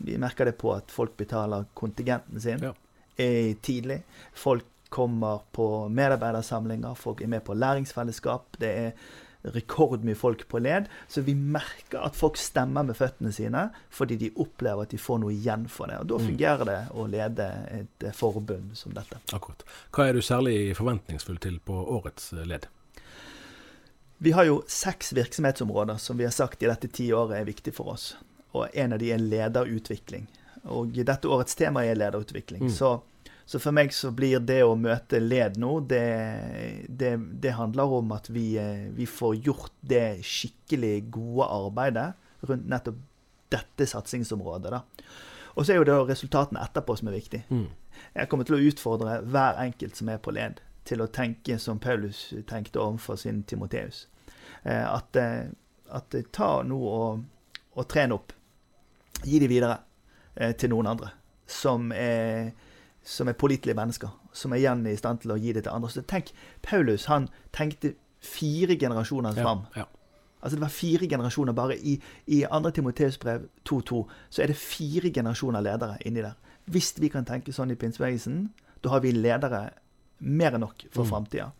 Vi 0.06 0.16
merker 0.20 0.48
det 0.48 0.56
på 0.60 0.72
at 0.74 0.92
folk 0.92 1.16
betaler 1.20 1.66
kontingenten 1.76 2.40
sin 2.42 2.62
ja. 2.64 2.72
tidlig. 3.16 4.00
Folk 4.34 4.66
kommer 4.94 5.42
på 5.52 5.88
medarbeidersamlinger, 5.90 6.94
folk 6.94 7.22
er 7.22 7.30
med 7.32 7.42
på 7.44 7.54
læringsfellesskap. 7.58 8.58
Det 8.62 8.70
er 8.70 8.92
rekordmye 9.44 10.14
folk 10.14 10.48
på 10.48 10.58
led. 10.58 10.86
Så 11.08 11.20
vi 11.20 11.34
merker 11.34 12.04
at 12.06 12.16
folk 12.16 12.38
stemmer 12.40 12.86
med 12.86 12.96
føttene 12.96 13.32
sine 13.34 13.66
fordi 13.94 14.16
de 14.20 14.30
opplever 14.40 14.86
at 14.86 14.94
de 14.94 15.00
får 15.00 15.20
noe 15.24 15.34
igjen 15.34 15.66
for 15.70 15.90
det. 15.90 15.98
Og 16.00 16.12
Da 16.12 16.20
mm. 16.20 16.28
fungerer 16.30 16.70
det 16.70 16.78
å 16.94 17.08
lede 17.10 17.50
et 17.74 18.06
eh, 18.06 18.16
forbund 18.16 18.72
som 18.78 18.94
dette. 18.96 19.20
Akkurat. 19.36 19.66
Hva 19.94 20.08
er 20.08 20.16
du 20.16 20.24
særlig 20.24 20.56
forventningsfull 20.78 21.42
til 21.42 21.60
på 21.64 21.76
årets 21.98 22.32
eh, 22.36 22.46
led? 22.48 22.70
Vi 24.18 24.32
har 24.32 24.46
jo 24.48 24.62
seks 24.70 25.12
virksomhetsområder 25.12 25.96
som 25.96 26.18
vi 26.18 26.24
har 26.24 26.32
sagt 26.34 26.62
i 26.62 26.70
dette 26.70 26.88
tiåret 26.88 27.40
er 27.40 27.48
viktig 27.48 27.74
for 27.74 27.94
oss. 27.96 28.12
Og 28.54 28.68
en 28.72 28.94
av 28.94 29.02
de 29.02 29.10
er 29.12 29.22
lederutvikling. 29.22 30.28
Og 30.70 30.94
dette 30.94 31.28
årets 31.28 31.58
tema 31.58 31.82
er 31.84 31.98
lederutvikling. 31.98 32.68
Mm. 32.68 32.72
Så, 32.72 33.00
Så 33.44 33.58
for 33.60 33.76
meg 33.76 33.92
så 33.92 34.08
blir 34.16 34.40
det 34.40 34.62
å 34.64 34.76
møte 34.80 35.18
led 35.20 35.58
nå, 35.60 35.74
det, 35.84 36.04
det, 36.88 37.10
det 37.42 37.52
handler 37.52 37.92
om 37.98 38.14
at 38.16 38.30
vi, 38.32 38.54
eh, 38.56 38.86
vi, 38.96 39.04
får 39.04 39.34
gjort 39.36 39.74
det 39.84 40.22
skikkelig 40.24 41.10
gode 41.12 41.48
arbeidet 41.52 42.06
rundt 42.48 42.70
nettopp 42.72 43.02
dette 43.52 43.86
satsingsområdet. 43.86 44.72
da. 44.72 44.80
Og 45.54 45.66
så 45.66 45.74
er 45.74 45.82
jo 45.82 45.88
det 45.90 45.98
resultatene 46.08 46.62
etterpå 46.64 46.96
som 46.96 47.10
er 47.10 47.18
viktig. 47.18 47.42
Mm. 47.50 47.66
Jeg 48.14 48.30
kommer 48.30 48.48
til 48.48 48.56
å 48.56 48.64
utfordre 48.64 49.20
hver 49.28 49.60
enkelt 49.62 50.00
som 50.00 50.08
er 50.08 50.22
på 50.24 50.32
led, 50.34 50.64
til 50.84 51.02
å 51.02 51.10
tenke 51.12 51.58
som 51.58 51.80
Paulus 51.80 52.32
tenkte 52.48 52.82
overfor 52.82 53.16
sin 53.20 53.42
Timoteus. 53.42 54.06
Eh, 54.62 54.84
at, 54.84 55.16
eh, 55.16 55.46
at 55.90 56.16
ta 56.32 56.50
nå 56.62 56.78
og, 56.78 57.24
og 57.74 57.88
tren 57.88 58.12
opp. 58.12 58.32
Gi 59.24 59.38
de 59.40 59.48
videre 59.48 59.78
til 60.58 60.72
noen 60.72 60.88
andre 60.90 61.12
som 61.46 61.92
er 61.94 62.50
som 63.04 63.28
er 63.28 63.36
pålitelige 63.36 63.76
mennesker, 63.76 64.08
som 64.32 64.52
er 64.52 64.62
igjen 64.62 64.86
i 64.88 64.96
stand 64.96 65.20
til 65.22 65.34
å 65.34 65.36
gi 65.36 65.52
det 65.52 65.66
til 65.66 65.74
andre. 65.74 65.90
Så 65.92 66.02
tenk, 66.08 66.32
Paulus 66.64 67.04
han 67.10 67.28
tenkte 67.52 67.92
fire 68.24 68.78
generasjoner 68.80 69.36
fram. 69.36 69.66
Ja, 69.76 69.84
ja. 69.84 69.86
Altså 70.44 70.56
Det 70.56 70.60
var 70.62 70.68
fire 70.68 71.08
generasjoner 71.08 71.52
bare. 71.52 71.76
I, 71.78 72.00
i 72.26 72.42
2. 72.44 72.70
Timoteus 72.70 73.18
brev 73.18 73.46
2.2 73.68 74.02
så 74.30 74.42
er 74.42 74.46
det 74.52 74.56
fire 74.56 75.12
generasjoner 75.12 75.60
ledere 75.60 75.96
inni 76.04 76.20
der. 76.20 76.34
Hvis 76.64 76.94
vi 77.00 77.08
kan 77.08 77.24
tenke 77.24 77.52
sånn 77.52 77.72
i 77.72 77.78
pinsebevegelsen, 77.80 78.50
da 78.84 78.92
har 78.92 79.00
vi 79.00 79.12
ledere 79.12 79.70
mer 80.18 80.56
enn 80.56 80.64
nok 80.64 80.86
for 80.90 81.04
mm. 81.04 81.10
framtida. 81.10 81.50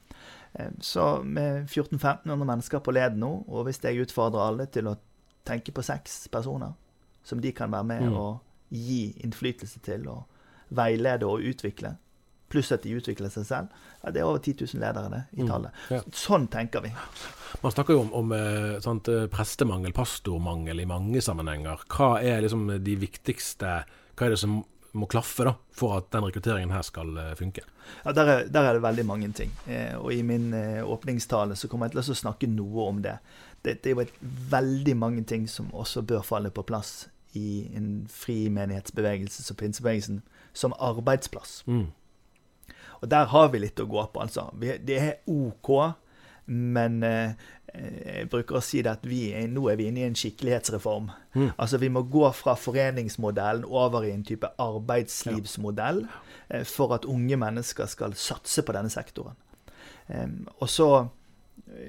Eh, 0.52 0.70
så 0.80 1.22
med 1.24 1.66
1400-1500 1.68 2.44
mennesker 2.44 2.84
på 2.84 2.94
led 2.94 3.18
nå, 3.18 3.32
og 3.48 3.66
hvis 3.66 3.82
jeg 3.84 4.06
utfordrer 4.06 4.46
alle 4.46 4.68
til 4.70 4.90
å 4.90 4.96
tenke 5.44 5.74
på 5.74 5.84
seks 5.84 6.24
personer 6.32 6.72
som 7.24 7.40
de 7.40 7.52
kan 7.56 7.72
være 7.72 7.88
med 7.88 8.08
mm. 8.08 8.16
og 8.20 8.74
gi 8.74 9.14
innflytelse 9.24 9.80
til, 9.84 10.08
og 10.08 10.24
veilede 10.74 11.28
og 11.28 11.44
utvikle, 11.44 11.94
pluss 12.52 12.70
at 12.74 12.84
de 12.84 12.94
utvikler 12.98 13.32
seg 13.32 13.46
selv, 13.48 13.72
ja, 14.02 14.12
det 14.12 14.20
er 14.20 14.28
over 14.28 14.42
10 14.42 14.66
000 14.74 14.82
ledere 14.82 15.10
det, 15.12 15.22
i 15.32 15.42
mm. 15.42 15.48
tallet. 15.48 15.80
Mm, 15.88 15.94
ja. 15.96 16.02
Sånn 16.14 16.46
tenker 16.52 16.84
vi. 16.84 16.92
Man 17.64 17.74
snakker 17.74 17.96
jo 17.96 18.04
om, 18.04 18.12
om 18.20 18.34
eh, 18.36 18.76
sant, 18.84 19.08
eh, 19.10 19.26
prestemangel, 19.32 19.94
pastormangel 19.96 20.84
i 20.84 20.88
mange 20.88 21.22
sammenhenger. 21.24 21.86
Hva 21.90 22.18
er 22.22 22.44
liksom 22.44 22.68
de 22.84 22.96
viktigste 23.00 23.80
Hva 24.14 24.26
er 24.26 24.34
det 24.34 24.42
som 24.42 24.60
må 24.94 25.06
klaffe 25.10 25.44
da, 25.46 25.54
for 25.74 25.96
at 25.98 26.10
den 26.14 26.24
rekrutteringen 26.24 26.72
her 26.74 26.84
skal 26.86 27.16
eh, 27.18 27.32
funke? 27.38 27.64
Ja, 28.04 28.12
der 28.14 28.30
er, 28.30 28.44
der 28.46 28.68
er, 28.68 28.76
det 28.76 28.84
veldig 28.84 29.04
mange 29.06 29.30
ting. 29.34 29.50
Eh, 29.66 29.96
og 29.98 30.12
i 30.14 30.22
min 30.22 30.52
eh, 30.54 30.84
åpningstale 30.86 31.56
så 31.58 31.68
kommer 31.68 31.90
jeg 31.90 31.96
til 31.96 32.14
å 32.14 32.20
snakke 32.22 32.50
noe 32.50 32.86
om 32.88 33.02
det. 33.02 33.16
det. 33.62 33.80
Det, 33.82 33.90
er 33.90 33.96
jo 33.96 34.04
et, 34.04 34.14
veldig 34.54 34.94
mange 34.96 35.24
ting 35.26 35.48
som 35.50 35.72
også 35.74 36.04
bør 36.06 36.22
falle 36.26 36.52
på 36.54 36.66
plass 36.66 37.08
i 37.34 37.66
en 37.74 38.06
fri 38.10 38.46
menighetsbevegelse 38.54 39.42
som 39.42 39.58
pinsebevegelsen 39.58 40.22
som 40.54 40.76
arbeidsplass. 40.78 41.64
Mm. 41.66 41.88
Og 43.02 43.10
der 43.10 43.26
har 43.34 43.50
vi 43.50 43.64
litt 43.64 43.82
å 43.82 43.90
gå 43.90 44.06
på, 44.14 44.22
altså. 44.22 44.46
Det 44.60 45.00
er 45.00 45.16
OK, 45.26 45.72
men 46.46 47.02
eh, 47.02 47.32
jeg 47.74 48.28
bruker 48.30 48.58
å 48.58 48.62
si 48.62 48.82
det 48.84 48.92
at 48.92 49.06
vi 49.08 49.32
nå 49.50 49.64
er 49.70 49.78
vi 49.80 49.88
inne 49.90 50.02
i 50.02 50.06
en 50.08 50.18
skikkelighetsreform. 50.18 51.08
Mm. 51.34 51.48
Altså 51.56 51.80
Vi 51.82 51.90
må 51.90 52.04
gå 52.06 52.28
fra 52.36 52.54
foreningsmodellen 52.58 53.64
over 53.64 54.06
i 54.06 54.12
en 54.14 54.22
type 54.26 54.50
arbeidslivsmodell 54.62 56.04
ja. 56.04 56.62
for 56.68 56.94
at 56.94 57.08
unge 57.10 57.38
mennesker 57.40 57.90
skal 57.90 58.14
satse 58.14 58.62
på 58.62 58.76
denne 58.76 58.92
sektoren. 58.92 59.34
Og 60.60 60.68
så 60.68 60.88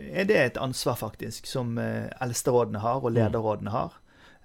er 0.10 0.26
det 0.26 0.40
et 0.40 0.58
ansvar 0.58 0.98
faktisk 0.98 1.46
som 1.46 1.78
eldsterådene 1.78 2.82
har, 2.82 3.04
og 3.04 3.12
mm. 3.12 3.18
lederrådene 3.20 3.76
har. 3.76 4.00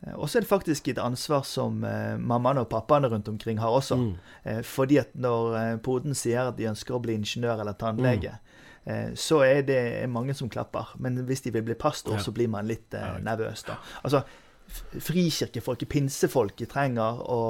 Eh, 0.06 0.14
og 0.14 0.28
så 0.28 0.38
er 0.38 0.44
det 0.44 0.50
faktisk 0.50 0.88
et 0.88 1.00
ansvar 1.02 1.44
som 1.48 1.84
eh, 1.84 2.16
mammaene 2.18 2.64
og 2.64 2.70
pappaene 2.72 3.10
rundt 3.12 3.28
omkring 3.28 3.60
har 3.60 3.74
også. 3.76 3.96
Mm. 3.96 4.14
Eh, 4.44 4.62
fordi 4.62 5.00
at 5.02 5.14
når 5.14 5.56
eh, 5.58 5.76
poden 5.84 6.14
sier 6.14 6.48
at 6.48 6.58
de 6.58 6.68
ønsker 6.70 6.96
å 6.96 7.02
bli 7.02 7.18
ingeniør 7.18 7.60
eller 7.60 7.76
tannlege, 7.80 8.36
mm. 8.36 8.49
Eh, 8.84 9.10
så 9.14 9.42
er 9.46 9.62
det 9.66 9.80
mange 10.10 10.34
som 10.34 10.50
klapper. 10.50 10.94
Men 10.98 11.18
hvis 11.28 11.44
de 11.46 11.52
vil 11.54 11.64
bli 11.66 11.76
pastor, 11.78 12.18
så 12.18 12.32
blir 12.32 12.50
man 12.52 12.68
litt 12.68 12.94
eh, 12.94 13.18
nervøs. 13.24 13.64
da. 13.68 13.80
Altså, 14.02 14.24
Frikirkefolket, 14.70 15.88
pinsefolket, 15.90 16.70
trenger 16.70 17.24
å, 17.26 17.40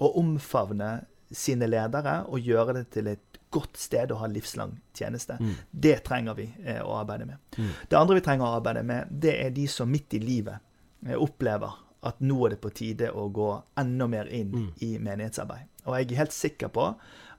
å, 0.00 0.08
omfavne 0.16 0.94
sine 1.28 1.68
ledere 1.68 2.22
og 2.24 2.40
gjøre 2.40 2.78
det 2.78 2.86
til 2.94 3.10
et 3.12 3.38
godt 3.52 3.76
sted 3.76 4.14
å 4.14 4.22
ha 4.22 4.30
livslang 4.30 4.72
tjeneste. 4.96 5.36
Mm. 5.36 5.52
Det 5.70 5.98
trenger 6.06 6.38
vi 6.38 6.46
å 6.80 6.94
arbeide 6.96 7.26
med. 7.28 7.42
Mm. 7.58 7.68
Det 7.90 7.98
andre 7.98 8.16
vi 8.16 8.24
trenger 8.24 8.46
å 8.46 8.56
arbeide 8.62 8.86
med, 8.86 9.12
det 9.12 9.34
er 9.42 9.52
de 9.52 9.66
som 9.68 9.90
midt 9.92 10.16
i 10.16 10.22
livet 10.24 11.12
opplever 11.20 11.76
at 12.06 12.20
nå 12.24 12.38
er 12.46 12.54
det 12.54 12.60
på 12.62 12.72
tide 12.72 13.10
å 13.12 13.26
gå 13.34 13.50
enda 13.80 14.06
mer 14.08 14.30
inn 14.32 14.52
mm. 14.54 14.68
i 14.86 14.94
menighetsarbeid. 15.02 15.68
Og 15.86 15.96
jeg 15.96 16.08
er 16.08 16.22
helt 16.22 16.36
sikker 16.36 16.72
på 16.72 16.86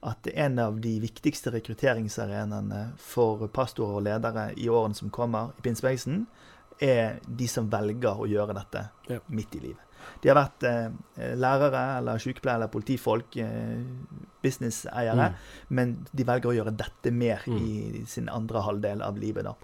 at 0.01 0.27
en 0.33 0.59
av 0.59 0.79
de 0.81 0.95
viktigste 1.03 1.51
rekrutteringsarenaene 1.53 2.81
for 2.97 3.45
pastorer 3.53 3.99
og 3.99 4.05
ledere 4.07 4.47
i 4.57 4.69
årene 4.69 4.97
som 4.97 5.11
kommer 5.13 5.53
i 5.57 5.65
pinsebevegelsen, 5.65 6.23
er 6.81 7.19
de 7.27 7.47
som 7.49 7.69
velger 7.69 8.17
å 8.17 8.25
gjøre 8.25 8.55
dette 8.57 8.87
ja. 9.11 9.19
midt 9.29 9.55
i 9.59 9.61
livet. 9.67 9.87
De 10.21 10.31
har 10.31 10.39
vært 10.39 10.65
eh, 10.65 11.35
lærere 11.37 11.83
eller 11.99 12.21
sykepleiere 12.21 12.63
eller 12.63 12.71
politifolk, 12.73 13.37
eh, 13.37 13.83
businesseiere, 14.41 15.27
mm. 15.29 15.69
men 15.77 15.93
de 16.09 16.25
velger 16.25 16.49
å 16.49 16.55
gjøre 16.57 16.73
dette 16.73 17.13
mer 17.13 17.45
mm. 17.45 17.61
i 17.61 18.03
sin 18.09 18.31
andre 18.33 18.65
halvdel 18.65 19.05
av 19.05 19.21
livet. 19.21 19.45
da 19.45 19.55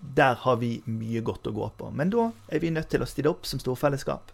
der 0.00 0.34
har 0.34 0.56
vi 0.56 0.78
mye 0.88 1.20
godt 1.20 1.50
å 1.50 1.52
gå 1.52 1.66
på. 1.76 1.90
Men 1.92 2.08
da 2.08 2.30
er 2.48 2.62
vi 2.62 2.70
nødt 2.72 2.88
til 2.88 3.02
å 3.04 3.08
stille 3.08 3.28
opp 3.28 3.44
som 3.44 3.60
storfellesskap 3.60 4.32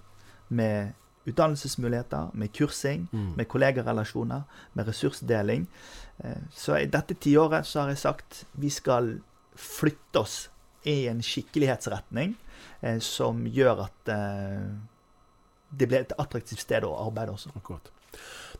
med 0.55 0.94
utdannelsesmuligheter, 1.27 2.31
med 2.33 2.53
kursing, 2.55 3.07
mm. 3.12 3.33
med 3.37 3.49
kollegarelasjoner, 3.49 4.43
med 4.73 4.89
ressursdeling. 4.89 5.67
Eh, 6.19 6.43
så 6.55 6.79
i 6.79 6.91
dette 6.91 7.15
tiåret 7.15 7.67
så 7.67 7.83
har 7.83 7.95
jeg 7.95 8.03
sagt 8.05 8.45
vi 8.53 8.71
skal 8.71 9.17
flytte 9.57 10.23
oss 10.23 10.37
i 10.87 11.07
en 11.11 11.23
skikkelighetsretning 11.25 12.37
eh, 12.81 12.99
som 13.03 13.47
gjør 13.51 13.87
at 13.89 14.12
eh, 14.15 14.71
det 15.77 15.89
blir 15.91 16.05
et 16.05 16.17
attraktivt 16.19 16.62
sted 16.62 16.87
å 16.87 16.95
arbeide 17.03 17.35
også. 17.35 17.53
Akkurat. 17.59 17.91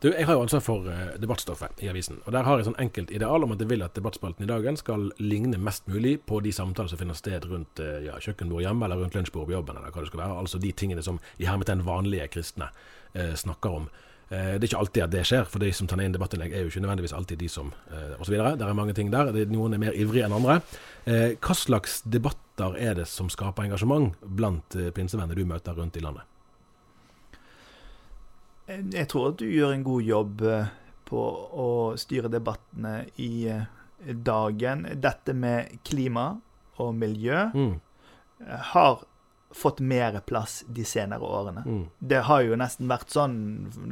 Du, 0.01 0.11
Jeg 0.13 0.25
har 0.25 0.35
jo 0.37 0.43
ansvar 0.45 0.61
for 0.61 0.85
uh, 0.85 1.15
debattstoffet 1.17 1.81
i 1.81 1.89
avisen. 1.89 2.19
og 2.25 2.33
Der 2.35 2.45
har 2.45 2.59
jeg 2.59 2.67
sånn 2.67 2.81
enkelt 2.81 3.11
ideal 3.11 3.43
om 3.43 3.53
at 3.55 3.61
jeg 3.63 3.69
vil 3.71 3.85
at 3.85 3.95
debattspalten 3.97 4.45
i 4.45 4.49
dagen 4.49 4.77
skal 4.77 5.07
ligne 5.17 5.57
mest 5.57 5.87
mulig 5.89 6.19
på 6.29 6.41
de 6.45 6.53
samtaler 6.53 6.91
som 6.91 7.01
finner 7.01 7.17
sted 7.17 7.47
rundt 7.49 7.81
uh, 7.81 7.97
ja, 8.05 8.19
kjøkkenbord 8.21 8.61
hjemme 8.61 8.85
eller 8.85 9.01
rundt 9.01 9.17
lunsjbord 9.17 9.49
på 9.49 9.55
jobben. 9.55 9.79
eller 9.79 9.95
hva 9.95 10.03
det 10.03 10.11
skal 10.11 10.21
være. 10.21 10.37
Altså 10.43 10.61
de 10.61 10.71
tingene 10.71 11.05
som 11.05 11.17
i 11.41 11.49
hermetegn 11.49 11.81
vanlige 11.87 12.29
kristne 12.35 12.69
uh, 12.69 13.33
snakker 13.33 13.81
om. 13.81 13.89
Det 14.27 14.59
er 14.59 14.65
ikke 14.67 14.79
alltid 14.81 15.03
at 15.05 15.11
det 15.13 15.21
skjer, 15.23 15.45
for 15.47 15.63
de 15.63 15.69
som 15.71 15.87
tar 15.87 16.01
inn 16.03 16.11
debattinnlegg, 16.11 16.51
er 16.51 16.65
jo 16.65 16.67
ikke 16.67 16.81
nødvendigvis 16.83 17.13
alltid 17.15 17.39
de 17.39 17.47
som 17.47 17.69
osv. 18.19 18.33
Det 18.35 18.65
er 18.65 18.75
mange 18.75 18.91
ting 18.91 19.07
der. 19.07 19.31
Noen 19.47 19.77
er 19.77 19.79
mer 19.79 19.95
ivrige 19.95 20.27
enn 20.27 20.35
andre. 20.35 20.57
Hva 21.39 21.55
slags 21.55 22.01
debatter 22.03 22.75
er 22.75 22.99
det 22.99 23.07
som 23.07 23.31
skaper 23.31 23.69
engasjement 23.69 24.19
blant 24.19 24.75
pinsevenner 24.99 25.31
du 25.31 25.47
møter 25.47 25.79
rundt 25.79 25.95
i 25.95 26.03
landet? 26.03 26.27
Jeg 28.67 29.07
tror 29.11 29.31
at 29.31 29.39
du 29.39 29.47
gjør 29.47 29.73
en 29.73 29.87
god 29.87 30.03
jobb 30.03 30.45
eh, 30.47 30.71
på 31.07 31.23
å 31.63 31.69
styre 31.99 32.31
debattene 32.31 33.05
i 33.23 33.47
eh, 33.51 33.67
dagen. 34.11 34.85
Dette 34.99 35.35
med 35.35 35.77
klima 35.87 36.33
og 36.83 36.91
miljø 36.99 37.47
mm. 37.53 37.71
har 38.73 38.99
fått 39.55 39.79
mer 39.79 40.19
plass 40.27 40.59
de 40.67 40.83
senere 40.85 41.23
årene. 41.23 41.63
Mm. 41.65 41.85
Det 41.99 42.19
har 42.27 42.43
jo 42.43 42.59
nesten 42.59 42.91
vært 42.91 43.15
sånn, 43.15 43.37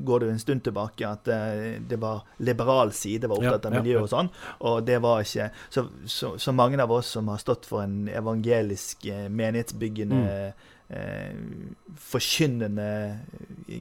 går 0.05 0.21
det 0.25 0.29
en 0.33 0.43
stund 0.43 0.65
tilbake, 0.67 1.07
at 1.07 1.23
det, 1.29 1.39
eh, 1.39 1.79
det 1.79 2.01
var 2.03 2.25
liberal 2.43 2.91
side 2.93 3.31
var 3.31 3.39
opptatt 3.39 3.69
ja, 3.69 3.71
av 3.71 3.79
miljø 3.79 3.95
ja, 3.95 4.01
ja. 4.01 4.03
og 4.03 4.11
sånn. 4.11 4.31
Og 4.67 4.83
det 4.85 4.99
var 5.07 5.23
ikke 5.23 5.49
så, 5.69 5.87
så, 6.03 6.35
så, 6.35 6.55
mange 6.55 6.83
av 6.83 6.91
oss 6.91 7.15
som 7.15 7.31
har 7.31 7.39
stått 7.41 7.65
for 7.69 7.87
en 7.87 8.09
evangelisk, 8.11 9.07
menighetsbyggende 9.31 10.23
mm 10.23 10.31
eh, 10.35 10.71
forkynnende 11.97 12.87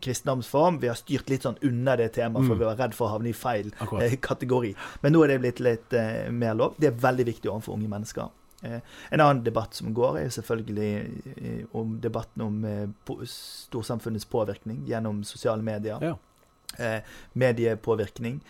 kristendomsform. 0.00 0.78
Vi 0.80 0.88
har 0.88 0.96
styrt 0.96 1.28
litt 1.28 1.44
sånn 1.44 1.58
unna 1.68 1.98
det 2.00 2.14
temaet, 2.16 2.46
for 2.46 2.56
mm. 2.56 2.62
vi 2.62 2.68
var 2.70 2.78
redd 2.80 2.96
for 2.96 3.08
å 3.08 3.16
havne 3.18 3.28
i 3.28 3.36
feil 3.36 3.68
eh, 4.00 4.16
kategori. 4.24 4.72
Men 5.02 5.12
nå 5.12 5.24
er 5.24 5.34
det 5.34 5.42
blitt 5.42 5.60
litt 5.64 5.98
eh, 5.98 6.30
mer 6.32 6.56
lov. 6.56 6.78
Det 6.80 6.88
er 6.88 7.04
veldig 7.04 7.28
viktig 7.28 7.52
overfor 7.52 7.76
unge 7.76 7.92
mennesker. 7.92 8.32
Eh, 8.64 8.80
en 9.10 9.20
annen 9.20 9.44
debatt 9.44 9.74
som 9.76 9.92
går, 9.94 10.18
er 10.22 10.30
selvfølgelig 10.32 10.90
eh, 11.36 11.64
om 11.76 11.98
debatten 12.00 12.44
om 12.44 12.62
eh, 12.64 13.24
storsamfunnets 13.28 14.28
påvirkning 14.30 14.84
gjennom 14.88 15.24
sosiale 15.24 15.62
medier. 15.62 16.00
Ja. 16.02 16.16
mediepåvirkning, 17.38 18.40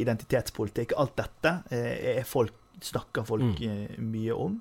identitetspolitikk. 0.00 0.94
Alt 0.96 1.18
dette 1.18 1.50
er 1.76 2.22
folk, 2.24 2.54
snakker 2.80 3.26
folk 3.28 3.60
mm. 3.60 3.98
mye 4.00 4.32
om. 4.32 4.54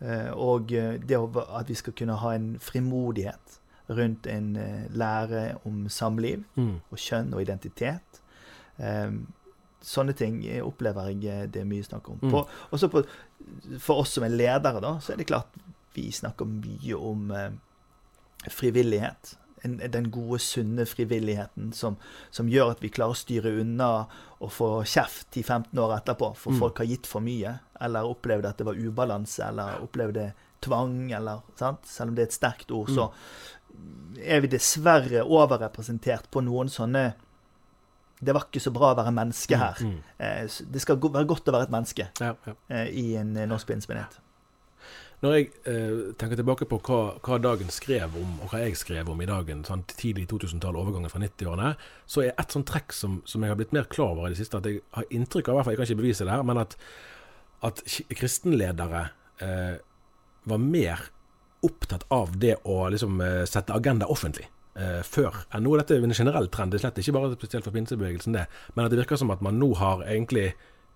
Eh, 0.00 0.30
og 0.30 0.72
eh, 0.72 0.94
det 1.02 1.18
at 1.18 1.68
vi 1.68 1.74
skal 1.74 1.94
kunne 1.98 2.18
ha 2.22 2.34
en 2.36 2.52
frimodighet 2.62 3.58
rundt 3.88 4.26
en 4.30 4.56
eh, 4.56 4.84
lære 4.94 5.58
om 5.66 5.88
samliv 5.88 6.44
mm. 6.54 6.76
og 6.90 6.98
kjønn 6.98 7.34
og 7.34 7.42
identitet. 7.42 8.22
Sånne 9.82 10.12
ting 10.14 10.36
opplever 10.62 11.08
jeg 11.10 11.48
det 11.54 11.62
er 11.62 11.66
mye 11.66 11.86
snakk 11.86 12.10
om. 12.12 12.18
Mm. 12.22 12.30
På, 12.30 12.44
også 12.70 12.90
på, 12.92 13.02
for 13.82 14.04
oss 14.04 14.12
som 14.14 14.26
er 14.26 14.34
ledere, 14.34 14.82
da, 14.82 14.92
så 15.02 15.14
er 15.14 15.18
det 15.18 15.26
klart 15.30 15.56
vi 15.96 16.12
snakker 16.14 16.46
mye 16.46 16.98
om 16.98 17.32
frivillighet. 18.54 19.32
En, 19.66 19.76
den 19.92 20.10
gode, 20.14 20.40
sunne 20.42 20.86
frivilligheten 20.88 21.72
som, 21.76 21.96
som, 22.30 22.48
gjør 22.50 22.74
at 22.74 22.82
vi 22.84 22.90
klarer 22.94 23.16
å 23.16 23.18
styre 23.18 23.52
unna 23.62 23.90
og 24.38 24.52
få 24.54 24.70
kjeft 24.86 25.32
10-15 25.34 25.80
år 25.82 25.96
etterpå, 25.98 26.32
for 26.38 26.54
mm. 26.54 26.60
folk 26.62 26.82
har 26.82 26.90
gitt 26.90 27.08
for 27.10 27.24
mye, 27.24 27.56
eller 27.82 28.08
opplevde 28.08 28.52
at 28.52 28.60
det 28.60 28.68
var 28.68 28.78
ubalanse, 28.78 29.42
eller 29.48 29.82
opplevde 29.82 30.30
tvang, 30.64 31.08
eller 31.14 31.42
sant? 31.58 31.86
Selv 31.88 32.12
om 32.12 32.18
det 32.18 32.26
er 32.26 32.30
et 32.30 32.38
sterkt 32.38 32.74
ord, 32.74 32.92
så 32.94 33.08
er 34.18 34.42
vi 34.42 34.50
dessverre 34.50 35.24
overrepresentert 35.26 36.30
på 36.32 36.42
noen 36.46 36.70
sånne 36.72 37.10
det 38.18 38.34
var 38.34 38.48
ikke 38.48 38.62
så 38.62 38.72
bra 38.74 38.92
å 38.92 38.96
være 38.98 39.12
menneske 39.14 39.54
mm, 39.54 39.60
her. 39.62 39.82
Mm, 39.86 39.98
mm. 40.18 40.54
Det 40.74 40.80
skal 40.82 40.98
være 40.98 41.28
godt 41.30 41.50
å 41.50 41.54
være 41.54 41.68
et 41.68 41.74
menneske 41.74 42.08
ja, 42.18 42.32
ja. 42.34 42.54
Eh, 42.66 42.88
i 42.90 43.04
en 43.20 43.36
eh, 43.38 43.46
norsk 43.46 43.68
pinsemenighet. 43.70 44.16
Når 45.18 45.34
jeg 45.34 45.48
eh, 45.66 46.00
tenker 46.20 46.38
tilbake 46.38 46.66
på 46.70 46.78
hva, 46.86 46.98
hva, 47.26 47.38
dagen 47.42 47.72
skrev 47.74 48.14
om, 48.20 48.36
og 48.44 48.52
hva 48.52 48.60
jeg 48.62 48.78
skrev 48.78 49.08
om 49.10 49.18
i 49.22 49.26
dagen, 49.26 49.64
sånn 49.66 49.82
tidlig 49.90 50.28
2000-tall, 50.30 50.78
overgangen 50.78 51.10
fra 51.10 51.22
90-årene, 51.24 51.72
så 52.06 52.22
er 52.22 52.36
et 52.38 52.54
sånt 52.54 52.68
trekk 52.70 52.94
som, 52.94 53.18
som, 53.26 53.42
jeg 53.42 53.50
har 53.50 53.58
blitt 53.58 53.74
mer 53.74 53.88
klar 53.90 54.14
over 54.14 54.28
i 54.28 54.36
det 54.36 54.42
siste, 54.42 54.60
at 54.60 54.68
jeg 54.70 54.84
har 54.94 55.08
inntrykk 55.10 55.50
av, 55.50 55.56
i 55.56 55.58
hvert 55.58 55.66
fall, 55.66 55.74
jeg 55.74 55.80
kan 55.80 55.90
ikke 55.90 56.02
bevise 56.04 56.28
det 56.28 56.36
her, 56.36 56.44
men 56.46 56.62
at, 56.62 56.76
at 57.66 57.82
kristenledere 58.20 59.02
eh, 59.42 59.74
var 60.48 60.62
mer 60.62 61.08
opptatt 61.66 62.06
av 62.14 62.38
det 62.38 62.54
å 62.70 62.84
liksom, 62.94 63.18
eh, 63.24 63.42
sette 63.50 63.74
agenda 63.74 64.06
offentlig. 64.06 64.46
Eh, 64.78 65.00
før 65.02 65.34
enn 65.50 65.64
nå. 65.66 65.72
Dette 65.80 65.96
er 65.96 66.04
en 66.06 66.14
generell 66.14 66.46
trend, 66.54 66.70
det 66.70 66.78
er 66.78 66.84
slett 66.84 67.00
ikke 67.02 67.16
bare 67.16 67.32
spesielt 67.34 67.66
for 67.66 67.74
pinsebevegelsen, 67.74 68.36
det. 68.36 68.44
Men 68.76 68.86
at 68.86 68.92
det 68.92 69.00
virker 69.00 69.18
som 69.18 69.32
at 69.34 69.42
man 69.42 69.58
nå 69.58 69.72
har 69.80 70.04
egentlig 70.06 70.52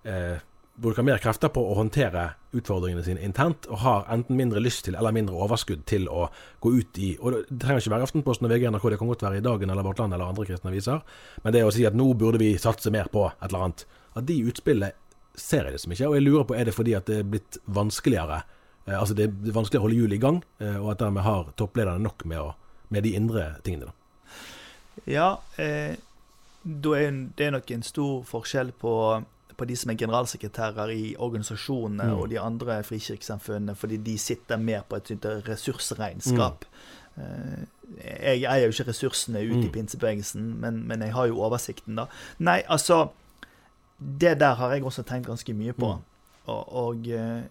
eh, 0.06 0.38
bruker 0.82 1.04
mer 1.06 1.20
krefter 1.22 1.50
på 1.52 1.62
å 1.62 1.76
håndtere 1.78 2.32
utfordringene 2.52 3.04
sine 3.06 3.22
internt, 3.24 3.68
og 3.70 3.80
har 3.84 4.06
enten 4.12 4.36
mindre 4.38 4.60
lyst 4.62 4.84
til 4.86 4.96
eller 4.98 5.14
mindre 5.14 5.38
overskudd 5.38 5.84
til 5.88 6.08
å 6.10 6.26
gå 6.60 6.72
ut 6.74 6.98
i 7.00 7.12
Og 7.20 7.36
det 7.36 7.60
trenger 7.62 7.80
ikke 7.80 7.94
være 7.94 8.08
Aftenposten 8.08 8.48
og 8.48 8.52
VG 8.52 8.66
NRK, 8.68 8.88
det 8.90 8.98
kan 9.00 9.10
godt 9.12 9.24
være 9.26 9.40
i 9.40 9.44
Dagen 9.44 9.70
eller 9.70 9.86
Vårt 9.86 10.02
Land 10.02 10.16
eller 10.16 10.32
andre 10.32 10.46
kristne 10.48 10.72
aviser, 10.72 11.00
men 11.44 11.54
det 11.54 11.64
å 11.64 11.72
si 11.74 11.86
at 11.88 11.96
nå 11.96 12.08
burde 12.18 12.42
vi 12.42 12.52
satse 12.60 12.92
mer 12.92 13.10
på 13.12 13.28
et 13.30 13.48
eller 13.48 13.68
annet, 13.68 13.86
at 14.12 14.28
de 14.28 14.38
utspillene 14.50 14.92
ser 15.38 15.64
jeg 15.64 15.78
liksom 15.78 15.94
ikke. 15.94 16.08
Og 16.10 16.16
jeg 16.18 16.26
lurer 16.26 16.48
på 16.48 16.56
er 16.58 16.68
det 16.68 16.76
fordi 16.76 16.96
at 16.98 17.08
det 17.08 17.22
er 17.22 17.28
blitt 17.34 17.56
vanskeligere 17.64 18.42
eh, 18.42 18.98
Altså 18.98 19.16
det 19.16 19.30
er 19.30 19.54
vanskeligere 19.56 19.80
å 19.80 19.86
holde 19.86 20.00
hjulet 20.00 20.18
i 20.18 20.22
gang, 20.22 20.42
eh, 20.60 20.78
og 20.78 20.92
at 20.92 21.02
dermed 21.04 21.24
har 21.24 21.52
topplederne 21.56 22.04
nok 22.04 22.26
med, 22.28 22.42
å, 22.42 22.82
med 22.92 23.06
de 23.06 23.14
indre 23.16 23.52
tingene. 23.64 23.88
da. 23.88 23.98
Ja, 25.08 25.28
eh, 25.56 25.96
det 26.62 27.46
er 27.46 27.54
nok 27.54 27.70
en 27.74 27.82
stor 27.82 28.20
forskjell 28.28 28.74
på 28.78 28.92
på 29.62 29.68
de 29.70 29.76
som 29.78 29.92
er 29.92 30.00
generalsekretærer 30.00 30.90
i 30.90 31.04
organisasjonene 31.22 32.08
mm. 32.10 32.16
og 32.18 32.30
de 32.32 32.40
andre 32.42 32.80
frikirkesamfunnene, 32.86 33.76
fordi 33.78 34.00
de 34.02 34.18
sitter 34.18 34.58
mer 34.58 34.82
på 34.88 34.98
et 34.98 35.26
ressursregnskap. 35.48 36.66
Mm. 36.66 37.22
Eh, 37.22 37.62
jeg 38.18 38.42
eier 38.48 38.66
jo 38.66 38.74
ikke 38.74 38.88
ressursene 38.90 39.44
ute 39.44 39.60
mm. 39.60 39.66
i 39.68 39.72
pinsebevegelsen, 39.74 40.48
men, 40.60 40.82
men, 40.88 41.04
jeg 41.06 41.14
har 41.14 41.30
jo 41.30 41.42
oversikten, 41.46 42.00
da. 42.00 42.08
Nei, 42.38 42.62
altså 42.66 43.12
Det 44.02 44.40
der 44.40 44.54
har 44.58 44.72
jeg 44.72 44.84
også 44.84 45.02
tenkt 45.06 45.28
ganske 45.28 45.54
mye 45.54 45.72
på. 45.72 45.92
Mm. 45.94 46.00
Og, 46.50 46.72
og 46.74 47.06
eh, 47.06 47.44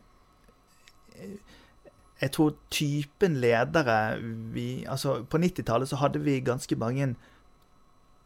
jeg 2.21 2.31
tror 2.31 2.55
typen 2.69 3.37
ledere 3.39 4.19
vi 4.53 4.83
Altså, 4.83 5.23
på 5.23 5.37
90-tallet 5.37 5.89
så 5.89 5.95
hadde 5.95 6.19
vi 6.19 6.39
ganske 6.39 6.75
mange 6.75 7.15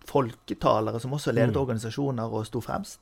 folketalere 0.05 0.99
som 0.99 1.13
også 1.13 1.31
ledet 1.31 1.53
mm. 1.53 1.61
organisasjoner 1.61 2.33
og 2.33 2.45
sto 2.45 2.61
fremst. 2.61 2.99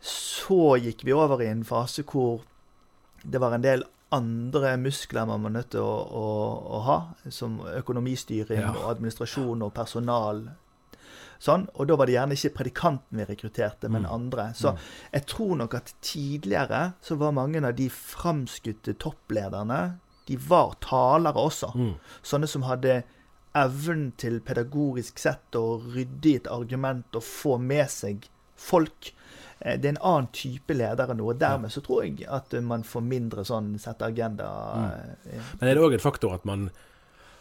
Så 0.00 0.76
gikk 0.80 1.04
vi 1.04 1.14
over 1.16 1.42
i 1.44 1.50
en 1.50 1.64
fase 1.66 2.04
hvor 2.08 2.40
det 3.22 3.40
var 3.42 3.54
en 3.54 3.64
del 3.64 3.84
andre 4.10 4.74
muskler 4.80 5.26
man 5.28 5.44
var 5.44 5.52
nødt 5.54 5.70
til 5.74 5.84
å, 5.84 5.92
å, 6.18 6.24
å 6.76 6.80
ha, 6.86 6.98
som 7.30 7.60
økonomistyring 7.62 8.64
ja. 8.64 8.72
og 8.72 8.88
administrasjon 8.96 9.62
og 9.62 9.74
personal. 9.76 10.42
Sånn, 11.40 11.68
og 11.72 11.88
da 11.88 11.96
var 11.96 12.08
det 12.08 12.16
gjerne 12.18 12.36
ikke 12.36 12.56
predikanten 12.58 13.20
vi 13.20 13.24
rekrutterte, 13.28 13.88
men 13.88 14.04
mm. 14.04 14.10
andre. 14.12 14.48
Så 14.56 14.74
mm. 14.74 14.80
jeg 15.14 15.26
tror 15.30 15.54
nok 15.62 15.76
at 15.78 15.94
tidligere 16.04 16.82
så 17.00 17.16
var 17.20 17.36
mange 17.36 17.62
av 17.64 17.76
de 17.78 17.86
framskutte 17.92 18.96
topplederne 19.00 19.80
de 20.28 20.36
var 20.50 20.76
talere 20.84 21.40
også. 21.40 21.72
Mm. 21.74 21.94
Sånne 22.22 22.50
som 22.50 22.66
hadde 22.68 23.00
evnen 23.56 24.10
til 24.20 24.38
pedagogisk 24.46 25.18
sett 25.18 25.56
å 25.58 25.80
rydde 25.80 26.28
i 26.28 26.36
et 26.42 26.50
argument 26.50 27.16
og 27.18 27.24
få 27.26 27.56
med 27.62 27.88
seg 27.90 28.28
folk. 28.60 29.14
Eh, 29.60 29.76
det 29.80 29.88
er 29.88 29.96
en 29.96 30.04
annen 30.12 30.30
type 30.32 30.76
ledere 30.76 31.16
nå. 31.16 31.26
og 31.32 31.40
Dermed 31.40 31.72
så 31.72 31.82
tror 31.84 32.04
jeg 32.06 32.28
at 32.28 32.54
man 32.64 32.84
får 32.86 33.04
mindre 33.06 33.44
sånn 33.48 33.74
sette 33.80 34.08
agenda. 34.08 34.48
Mm. 34.76 35.18
Eh, 35.32 35.50
Men 35.60 35.68
er 35.68 35.76
det 35.76 35.84
òg 35.84 35.98
en 35.98 36.08
faktor 36.08 36.36
at 36.36 36.48
man 36.48 36.70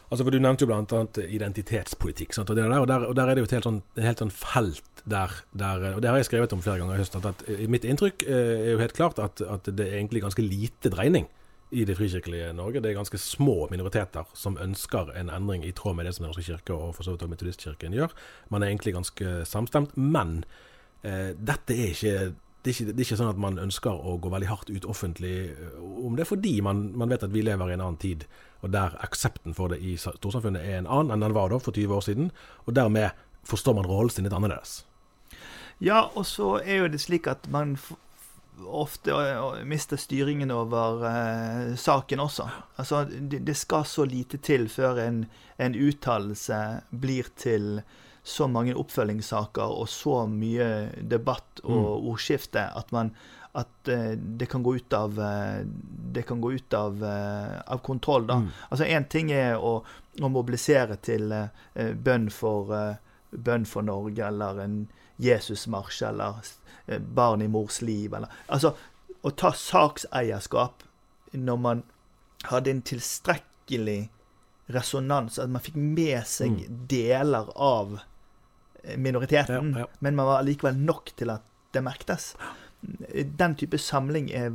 Altså 0.09 0.25
for 0.25 0.33
Du 0.33 0.41
nevnte 0.41 0.65
jo 0.65 0.69
bl.a. 0.71 1.03
identitetspolitikk. 1.21 2.31
Og, 2.41 2.55
der, 2.57 2.71
og, 2.79 2.87
der, 2.89 3.03
og, 3.05 3.11
der, 3.13 3.27
er 3.29 3.37
det 3.37 3.43
jo 3.43 3.49
et 3.49 3.51
helt 3.59 3.67
sånn, 3.67 3.83
et 3.93 4.07
helt 4.07 4.23
sånn 4.23 4.31
felt 4.33 5.03
der, 5.05 5.35
der, 5.53 5.83
Og 5.93 6.01
det 6.01 6.09
har 6.09 6.17
jeg 6.17 6.25
skrevet 6.31 6.55
om 6.55 6.63
flere 6.65 6.81
ganger 6.81 6.97
i 6.97 7.03
høst. 7.03 7.17
At, 7.19 7.27
at, 7.29 7.43
mitt 7.69 7.85
inntrykk 7.85 8.25
eh, 8.25 8.55
er 8.55 8.71
jo 8.71 8.79
helt 8.81 8.97
klart 8.97 9.21
at, 9.21 9.43
at 9.45 9.69
det 9.69 9.85
er 9.85 9.99
egentlig 9.99 10.23
ganske 10.25 10.41
lite 10.41 10.89
dreining 10.89 11.29
i 11.69 11.85
det 11.85 11.99
frikirkelige 11.99 12.49
Norge. 12.57 12.81
Det 12.81 12.89
er 12.89 12.97
ganske 12.97 13.21
små 13.21 13.67
minoriteter 13.69 14.25
som 14.33 14.57
ønsker 14.57 15.13
en 15.13 15.29
endring 15.29 15.61
i 15.67 15.75
tråd 15.77 15.99
med 15.99 16.09
det 16.09 16.15
som 16.17 16.25
Den 16.25 16.33
norske 16.33 16.47
kirke 16.47 16.73
og 16.73 16.95
for 16.97 17.05
så 17.05 17.13
vidt 17.13 17.27
også 17.27 17.35
Metodistkirken 17.35 17.93
gjør. 17.93 18.17
Man 18.49 18.65
er 18.65 18.73
egentlig 18.73 18.95
ganske 18.97 19.35
samstemt. 19.45 19.93
Men 19.93 20.39
eh, 20.41 20.68
dette 21.01 21.75
er 21.75 21.93
ikke 21.93 22.13
det 22.59 22.71
er, 22.73 22.75
ikke, 22.75 22.85
det 22.91 22.99
er, 22.99 23.05
ikke, 23.05 23.17
sånn 23.21 23.31
at 23.31 23.39
man 23.39 23.59
ønsker 23.61 24.01
å 24.03 24.17
gå 24.19 24.31
veldig 24.33 24.49
hardt 24.49 24.71
ut 24.73 24.87
offentlig 24.91 25.35
eh, 25.53 25.77
om 25.79 26.17
det, 26.17 26.25
er 26.25 26.27
fordi 26.27 26.57
man, 26.65 26.89
man, 26.99 27.07
vet 27.11 27.23
at 27.23 27.31
vi 27.31 27.43
lever 27.45 27.71
i 27.71 27.77
en 27.77 27.83
annen 27.85 27.99
tid, 28.01 28.25
og 28.59 28.73
der 28.73 28.97
aksepten 28.99 29.55
for 29.55 29.71
det 29.71 29.79
i 29.79 29.95
storsamfunnet 29.95 30.65
er 30.65 30.81
en 30.81 30.89
annen 30.89 31.15
enn 31.15 31.23
den 31.23 31.37
var 31.37 31.53
da 31.53 31.61
for 31.63 31.75
20 31.75 31.95
år 31.95 32.03
siden. 32.03 32.33
Og 32.67 32.75
dermed 32.75 33.15
forstår 33.47 33.77
man 33.77 33.87
rollen 33.87 34.11
sin 34.11 34.27
litt 34.27 34.35
annerledes. 34.35 34.81
Ja, 35.79 36.09
og 36.19 36.27
så 36.27 36.57
er 36.59 36.83
jo 36.83 36.91
det 36.91 36.99
slik 36.99 37.29
at 37.31 37.47
man 37.47 37.77
ofte 38.59 39.15
mister 39.63 39.95
styringen 39.95 40.51
over 40.51 40.99
uh, 41.05 41.77
saken 41.79 42.19
også. 42.19 42.49
Altså, 42.75 43.05
det, 43.07 43.45
det, 43.47 43.55
skal 43.55 43.87
så 43.87 44.03
lite 44.03 44.41
til 44.43 44.67
før 44.67 44.99
en, 45.05 45.23
en 45.55 45.79
uttalelse 45.79 46.59
blir 46.91 47.31
til 47.39 47.79
så 48.29 48.47
mange 48.51 48.77
oppfølgingssaker 48.77 49.73
og 49.81 49.89
så 49.89 50.23
mye 50.29 50.69
debatt 51.01 51.63
og 51.63 51.79
mm. 51.81 52.07
ordskifte 52.13 52.65
at 52.77 52.93
man 52.95 53.13
at 53.57 53.89
uh, 53.89 54.11
det 54.11 54.45
kan 54.45 54.63
gå 54.63 54.75
ut 54.75 54.93
av 54.93 55.19
uh, 55.19 55.65
det 56.13 56.21
kan 56.29 56.41
gå 56.41 56.51
ut 56.53 56.73
av, 56.73 57.03
uh, 57.03 57.61
av 57.65 57.77
kontroll. 57.77 58.27
da. 58.27 58.39
Mm. 58.43 58.49
Altså 58.69 58.85
Én 58.85 59.07
ting 59.09 59.31
er 59.33 59.57
å, 59.57 59.79
å 60.21 60.29
mobilisere 60.29 60.99
til 61.01 61.33
bønn 61.73 62.29
for, 62.33 62.73
bønn 63.31 63.65
for 63.65 63.85
Norge, 63.85 64.21
eller 64.27 64.61
en 64.63 64.77
Jesusmarsj, 65.17 66.03
eller 66.11 66.99
barn 67.15 67.41
i 67.41 67.49
mors 67.49 67.81
liv, 67.81 68.13
eller 68.13 68.29
Altså 68.47 68.75
å 69.21 69.31
ta 69.35 69.51
sakseierskap 69.51 70.85
når 71.35 71.57
man 71.61 71.83
hadde 72.49 72.71
en 72.71 72.85
tilstrekkelig 72.85 74.09
resonans, 74.71 75.39
at 75.41 75.51
man 75.51 75.63
fikk 75.63 75.75
med 75.75 76.21
seg 76.29 76.55
mm. 76.55 76.85
deler 76.89 77.49
av 77.55 77.99
minoriteten, 78.97 79.73
ja, 79.75 79.85
ja. 79.85 79.87
men 79.99 80.17
man 80.17 80.29
var 80.29 80.45
likevel 80.47 80.77
nok 80.79 81.13
til 81.19 81.33
at 81.33 81.45
det 81.75 81.83
merktes. 81.85 82.33
Den 83.39 83.55
type 83.59 83.77
samling 83.81 84.29
er, 84.31 84.53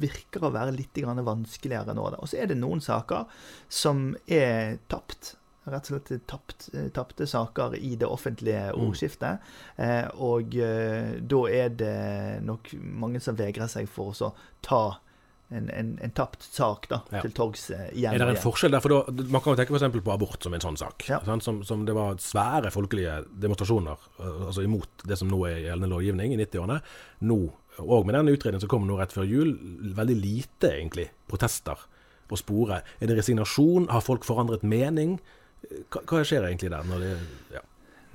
virker 0.00 0.46
å 0.46 0.52
være 0.54 0.74
litt 0.74 0.96
vanskeligere 1.04 1.94
nå. 1.94 2.06
Og 2.18 2.30
så 2.30 2.40
er 2.40 2.50
det 2.50 2.58
noen 2.58 2.80
saker 2.80 3.28
som 3.68 4.14
er 4.26 4.78
tapt. 4.88 5.36
Rett 5.70 5.90
og 5.90 6.00
slett 6.00 6.24
tapt, 6.26 6.70
tapte 6.96 7.26
saker 7.28 7.76
i 7.76 7.92
det 8.00 8.08
offentlige 8.08 8.70
mm. 8.72 8.80
ordskiftet. 8.80 9.44
Mm. 9.76 9.84
Eh, 9.84 10.08
og 10.24 10.56
eh, 10.56 11.12
da 11.20 11.42
er 11.52 11.76
det 11.76 12.40
nok 12.48 12.72
mange 12.80 13.20
som 13.20 13.36
vegrer 13.38 13.68
seg 13.70 13.90
for 13.92 14.16
å 14.16 14.32
ta 14.64 14.82
en, 15.50 15.70
en, 15.74 15.88
en 16.02 16.12
tapt 16.14 16.44
sak 16.46 16.86
da, 16.90 17.00
ja. 17.10 17.22
til 17.24 17.32
torgs 17.34 17.64
uh, 17.74 17.86
igjen. 17.90 18.14
Er 18.14 18.22
det 18.22 18.36
en 18.36 18.42
forskjell 18.42 18.74
der? 18.74 18.82
For 18.84 18.94
da, 18.94 19.24
Man 19.32 19.42
kan 19.42 19.54
jo 19.54 19.58
tenke 19.58 19.74
f.eks. 19.74 19.96
på 19.96 20.14
abort 20.14 20.46
som 20.46 20.54
en 20.54 20.64
sånn 20.64 20.78
sak. 20.78 21.06
Ja. 21.10 21.20
Som, 21.42 21.62
som, 21.66 21.82
det 21.88 21.96
var 21.96 22.20
svære 22.22 22.72
folkelige 22.74 23.20
demonstrasjoner 23.42 24.04
uh, 24.20 24.46
altså 24.50 24.66
imot 24.66 25.06
det 25.10 25.18
som 25.18 25.30
nå 25.32 25.42
er 25.48 25.64
gjeldende 25.64 25.90
lovgivning 25.94 26.36
i 26.36 26.40
90-årene. 26.42 26.78
Nå, 27.30 27.40
og 27.80 28.06
med 28.06 28.18
den 28.18 28.34
utredningen 28.34 28.62
som 28.62 28.70
kom 28.72 28.86
nå 28.86 28.98
rett 29.00 29.14
før 29.16 29.26
jul, 29.28 29.56
veldig 29.96 30.18
lite 30.20 30.74
egentlig 30.76 31.10
protester 31.30 31.82
på 32.30 32.38
sporet. 32.38 32.86
Er 33.00 33.10
det 33.10 33.18
resignasjon? 33.18 33.90
Har 33.90 34.06
folk 34.06 34.26
forandret 34.28 34.62
mening? 34.62 35.18
Hva, 35.90 36.04
hva 36.06 36.22
skjer 36.26 36.46
egentlig 36.46 36.70
der? 36.72 36.94
det, 37.02 37.16
ja. 37.56 37.64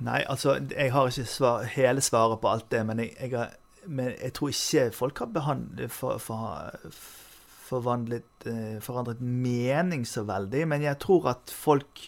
Nei, 0.06 0.22
altså, 0.28 0.58
jeg 0.72 0.92
har 0.92 1.08
ikke 1.08 1.28
svar, 1.28 1.68
hele 1.72 2.02
svaret 2.04 2.40
på 2.40 2.50
alt 2.50 2.66
det, 2.72 2.82
men 2.88 3.00
jeg, 3.00 3.14
jeg, 3.20 3.32
har, 3.32 3.54
men 3.86 4.10
jeg 4.12 4.34
tror 4.36 4.52
ikke 4.52 4.90
folk 4.92 5.22
har 5.24 5.30
behandlet 5.32 5.92
for, 5.92 6.20
for, 6.20 6.58
eh, 6.84 6.98
forandret 7.66 9.20
mening 9.20 10.06
så 10.08 10.24
veldig, 10.28 10.66
men 10.70 10.84
jeg 10.86 11.00
tror 11.02 11.32
at 11.34 11.52
folk 11.52 12.06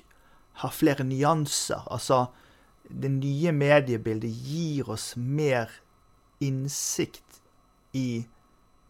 har 0.63 0.75
flere 0.75 1.07
nyanser. 1.07 1.85
Altså, 1.91 2.27
det 2.89 3.11
nye 3.13 3.53
mediebildet 3.53 4.33
gir 4.49 4.91
oss 4.91 5.13
mer 5.17 5.71
innsikt 6.41 7.43
i 7.93 8.27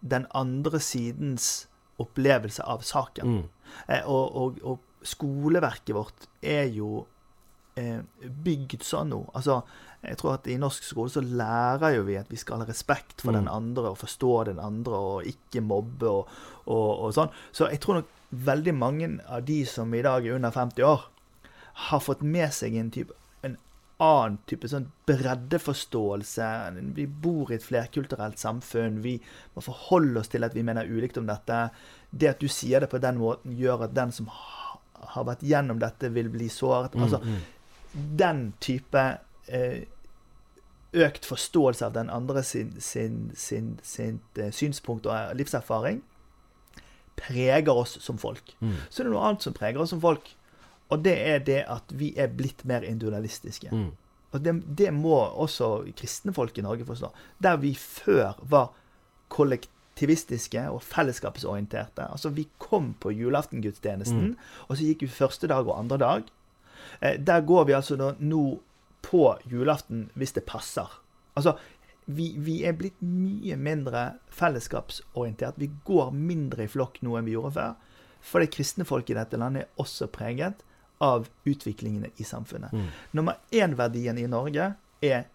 den 0.01 0.27
andre 0.37 0.81
sidens 0.81 1.69
opplevelse 1.99 2.63
av 2.63 2.85
saken. 2.87 3.39
Mm. 3.39 3.47
Eh, 3.89 4.05
og, 4.07 4.37
og, 4.37 4.61
og, 4.63 4.85
skoleverket 5.09 5.95
vårt 5.95 6.25
er 6.43 6.67
jo 6.75 7.05
eh, 7.79 8.01
bygd 8.45 8.83
sånn 8.83 9.13
nå. 9.13 9.21
Altså, 9.39 9.61
jeg 10.03 10.17
tror 10.21 10.35
at 10.37 10.47
i 10.47 10.57
norsk 10.57 10.85
skole 10.87 11.11
så 11.11 11.21
lærer 11.21 11.97
jo 11.97 12.03
vi 12.07 12.15
at 12.21 12.29
vi 12.31 12.37
skal 12.39 12.61
ha 12.63 12.67
respekt 12.69 13.21
for 13.25 13.33
Mm. 13.33 13.39
den 13.41 13.49
andre 13.49 13.91
og 13.91 13.99
forstå 13.99 14.45
den 14.47 14.59
andre 14.63 14.95
og 14.95 15.25
ikke 15.27 15.61
mobbe 15.61 16.07
og, 16.07 16.29
og, 16.67 17.01
og 17.05 17.15
sånn. 17.17 17.31
Så 17.53 17.67
jeg 17.71 17.81
tror 17.81 17.95
nok 18.01 18.07
veldig 18.31 18.75
mange 18.75 19.09
av 19.27 19.45
de 19.45 19.65
som 19.67 19.93
i 19.95 20.03
dag 20.03 20.27
er 20.27 20.35
under 20.37 20.51
50 20.55 20.83
år, 20.87 21.09
har 21.89 22.01
fått 22.01 22.23
med 22.23 22.53
seg 22.53 22.75
en 22.77 22.91
type 22.91 23.13
en 23.43 23.57
annen 23.99 24.39
type 24.47 24.69
sånn 24.71 24.87
breddeforståelse. 25.07 26.49
Vi 26.95 27.07
bor 27.07 27.51
i 27.51 27.57
et 27.59 27.65
flerkulturelt 27.67 28.39
samfunn. 28.39 29.01
Vi 29.03 29.17
må 29.57 29.63
forholde 29.65 30.21
oss 30.21 30.29
til 30.33 30.45
at 30.47 30.55
vi 30.55 30.63
mener 30.67 30.87
ulikt 30.89 31.19
om 31.19 31.27
dette. 31.27 31.71
Det 32.11 32.31
at 32.31 32.41
du 32.43 32.49
sier 32.49 32.81
det 32.81 32.91
på 32.93 33.01
den 33.03 33.19
måten, 33.19 33.57
gjør 33.59 33.85
at 33.89 33.95
den 33.97 34.13
som 34.13 34.29
har 34.33 35.25
vært 35.25 35.43
gjennom 35.47 35.79
dette, 35.83 36.11
vil 36.15 36.29
bli 36.31 36.49
såret. 36.53 36.95
Altså, 36.99 37.21
den 37.95 38.53
type 38.61 39.19
økt 40.93 41.27
forståelse 41.29 41.87
av 41.87 41.93
den 41.93 42.11
andre 42.11 42.43
sin, 42.43 42.73
sin, 42.81 43.31
sin, 43.35 43.79
sin 43.83 44.21
eh, 44.39 44.53
synspunkt 44.53 45.07
og 45.07 45.37
livserfaring 45.37 46.03
preger 47.19 47.75
oss 47.75 47.99
som 48.01 48.19
folk. 48.19 48.55
Så 48.89 49.03
er 49.03 49.09
det 49.09 49.13
noe 49.13 49.25
annet 49.27 49.45
som 49.45 49.57
preger 49.57 49.83
oss 49.83 49.91
som 49.93 50.01
folk, 50.01 50.31
og 50.89 51.03
det 51.05 51.17
er 51.19 51.41
det 51.45 51.63
at 51.69 51.91
vi 51.93 52.13
er 52.17 52.31
blitt 52.33 52.63
mer 52.65 52.87
individualistiske. 52.87 53.73
Mm. 53.75 53.91
Og 54.33 54.45
det, 54.45 54.55
det 54.79 54.93
må 54.95 55.17
også 55.17 55.89
kristne 55.99 56.33
folk 56.37 56.57
i 56.59 56.65
Norge 56.65 56.87
forstå. 56.87 57.11
Der 57.43 57.59
vi 57.61 57.75
før 57.75 58.39
var 58.49 58.71
kollektivistiske 59.35 60.63
og 60.71 60.83
fellesskapsorienterte. 60.87 62.07
Altså, 62.07 62.31
vi 62.33 62.47
kom 62.63 62.95
på 63.01 63.13
julaftengudstjenesten, 63.13 64.37
og 64.69 64.77
så 64.77 64.85
gikk 64.85 65.05
vi 65.05 65.13
første 65.19 65.51
dag 65.51 65.67
og 65.67 65.79
andre 65.81 65.99
dag. 66.01 66.33
Eh, 67.03 67.19
der 67.19 67.45
går 67.45 67.65
vi 67.69 67.77
altså 67.77 68.15
nå 68.19 68.45
på 69.03 69.39
julaften 69.49 70.09
hvis 70.19 70.35
det 70.37 70.47
passer. 70.49 70.89
Altså, 71.39 71.57
vi, 72.09 72.33
vi 72.41 72.63
er 72.65 72.77
blitt 72.77 73.01
mye 73.05 73.57
mindre 73.61 74.05
fellesskapsorientert. 74.33 75.59
Vi 75.61 75.71
går 75.85 76.11
mindre 76.17 76.65
i 76.65 76.71
flokk 76.73 77.03
nå 77.05 77.19
enn 77.19 77.29
vi 77.29 77.37
gjorde 77.37 77.55
før. 77.59 77.75
For 78.25 78.43
det 78.43 78.53
kristne 78.55 78.87
folket 78.89 79.15
i 79.15 79.19
dette 79.21 79.39
landet 79.41 79.67
er 79.67 79.83
også 79.83 80.09
preget 80.13 80.65
av 81.05 81.29
utviklingene 81.47 82.11
i 82.17 82.25
samfunnet. 82.27 82.73
Nummer 83.15 83.39
én-verdien 83.55 84.19
i 84.19 84.27
Norge 84.27 84.73
er 85.05 85.29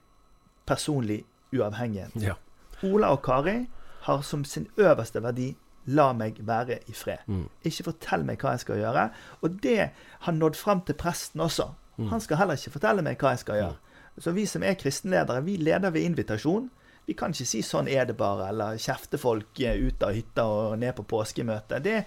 personlig 0.67 1.21
uavhengighet. 1.53 2.17
Ja. 2.19 2.35
Ola 2.83 3.13
og 3.15 3.21
Kari 3.23 3.61
har 4.07 4.25
som 4.27 4.43
sin 4.43 4.67
øverste 4.77 5.21
verdi 5.23 5.53
'la 5.85 6.13
meg 6.13 6.35
være 6.39 6.79
i 6.87 6.91
fred'. 6.91 7.23
Ikke 7.63 7.83
fortell 7.83 8.23
meg 8.25 8.39
hva 8.39 8.51
jeg 8.55 8.59
skal 8.59 8.77
gjøre. 8.77 9.09
Og 9.41 9.63
det 9.63 9.89
har 10.19 10.33
nådd 10.33 10.55
fram 10.55 10.81
til 10.81 10.95
presten 10.95 11.41
også. 11.41 11.69
Han 11.97 12.21
skal 12.21 12.37
heller 12.37 12.57
ikke 12.57 12.73
fortelle 12.73 13.03
meg 13.05 13.17
hva 13.21 13.29
jeg 13.35 13.39
skal 13.43 13.55
gjøre. 13.55 13.75
Så 14.21 14.31
vi 14.33 14.45
som 14.45 14.63
er 14.63 14.75
kristenledere, 14.77 15.43
vi 15.45 15.57
leder 15.57 15.89
ved 15.93 16.01
invitasjon. 16.05 16.69
Vi 17.05 17.13
kan 17.13 17.31
ikke 17.33 17.45
si 17.45 17.61
'sånn 17.61 17.89
er 17.89 18.05
det 18.05 18.15
bare', 18.17 18.49
eller 18.49 18.77
kjefte 18.77 19.17
folk 19.17 19.59
eh, 19.59 19.75
ut 19.87 20.03
av 20.03 20.13
hytta 20.13 20.43
og 20.45 20.79
ned 20.79 20.95
på 20.95 21.03
påskemøte. 21.03 21.81
Det, 21.83 22.05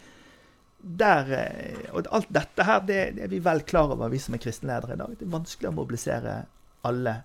der, 0.81 1.33
eh, 1.33 1.91
og 1.93 2.07
alt 2.11 2.29
dette 2.33 2.65
her, 2.65 2.81
det, 2.81 3.17
det 3.17 3.25
er 3.25 3.29
vi 3.29 3.39
vel 3.39 3.61
klar 3.61 3.93
over, 3.93 4.09
vi 4.09 4.19
som 4.19 4.35
er 4.35 4.39
kristenledere 4.39 4.95
i 4.95 4.97
dag. 4.97 5.19
Det 5.19 5.27
er 5.27 5.39
vanskelig 5.39 5.69
å 5.69 5.75
mobilisere 5.75 6.47
alle 6.85 7.23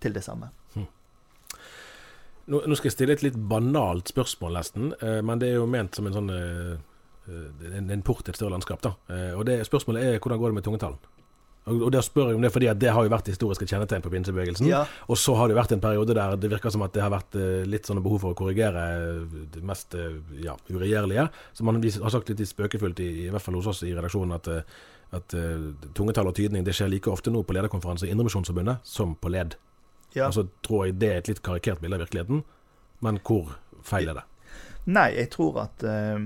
til 0.00 0.12
det 0.12 0.24
samme. 0.24 0.48
Nå, 2.50 2.66
nå 2.66 2.74
skal 2.74 2.88
jeg 2.88 2.92
stille 2.92 3.12
et 3.12 3.22
litt 3.22 3.36
banalt 3.36 4.08
spørsmål, 4.08 4.52
nesten. 4.56 4.94
eh, 5.02 5.20
Men 5.22 5.38
det 5.38 5.48
er 5.50 5.54
jo 5.54 5.66
ment 5.66 5.94
som 5.94 6.06
en 6.06 6.12
sånn 6.12 6.30
en, 6.30 8.02
port 8.02 8.24
til 8.24 8.32
et 8.32 8.36
større 8.36 8.50
landskap. 8.50 8.80
da. 8.82 8.94
Og 9.36 9.44
det 9.46 9.66
Spørsmålet 9.66 10.02
er 10.02 10.18
hvordan 10.18 10.38
går 10.38 10.48
det 10.48 10.54
med 10.54 10.64
tungetalen? 10.64 10.98
Og, 11.68 11.90
der 11.92 12.02
spør 12.02 12.30
jeg 12.30 12.38
om 12.38 12.44
det 12.44 12.50
fordi 12.54 12.68
at 12.70 12.78
det 12.80 12.92
har 12.94 13.04
jo 13.04 13.12
vært 13.12 13.28
historiske 13.28 13.66
kjennetegn 13.68 14.02
på 14.02 14.10
pinsebevegelsen. 14.12 14.68
Ja. 14.70 14.84
Og 15.12 15.18
så 15.20 15.34
har 15.36 15.50
det 15.50 15.58
vært 15.58 15.74
en 15.76 15.82
periode 15.82 16.16
der 16.16 16.38
det 16.40 16.50
virker 16.50 16.72
som 16.72 16.84
at 16.86 16.94
det 16.96 17.02
har 17.04 17.12
vært 17.12 17.36
eh, 17.36 17.66
litt 17.68 17.88
sånne 17.88 18.02
behov 18.04 18.24
for 18.24 18.34
å 18.34 18.38
korrigere 18.38 18.84
eh, 18.96 19.36
det 19.54 19.62
mest 19.66 19.94
eh, 19.98 20.16
ja, 20.40 20.56
uregjerlige. 20.70 21.28
Så 21.52 21.66
man 21.68 21.82
har 21.82 22.14
sagt 22.14 22.32
litt 22.32 22.42
spøkefullt, 22.48 23.04
i, 23.04 23.26
i 23.26 23.28
hvert 23.30 23.44
fall 23.44 23.60
hos 23.60 23.68
oss 23.74 23.84
i 23.84 23.92
redaksjonen, 23.92 24.34
at, 24.38 24.50
at 25.20 25.36
uh, 25.36 25.70
tungetall 25.96 26.30
og 26.30 26.36
tydning 26.38 26.64
det 26.64 26.74
skjer 26.76 26.90
like 26.92 27.10
ofte 27.12 27.32
nå 27.34 27.42
på 27.44 27.54
lederkonferanse 27.56 28.08
i 28.08 28.12
Indremisjonsforbundet 28.14 28.86
som 28.86 29.14
på 29.18 29.32
led. 29.34 29.56
Ja. 30.16 30.30
Og 30.30 30.36
så 30.38 30.46
tror 30.66 30.88
jeg 30.88 30.98
det 31.02 31.12
er 31.12 31.22
et 31.22 31.30
litt 31.30 31.44
karikert 31.44 31.82
bilde 31.82 31.98
av 31.98 32.06
virkeligheten, 32.06 32.44
men 33.04 33.20
hvor 33.26 33.56
feil 33.86 34.10
er 34.10 34.22
det? 34.22 34.26
Nei, 34.90 35.10
jeg 35.18 35.28
tror 35.34 35.66
at 35.68 35.82
uh, 35.84 36.22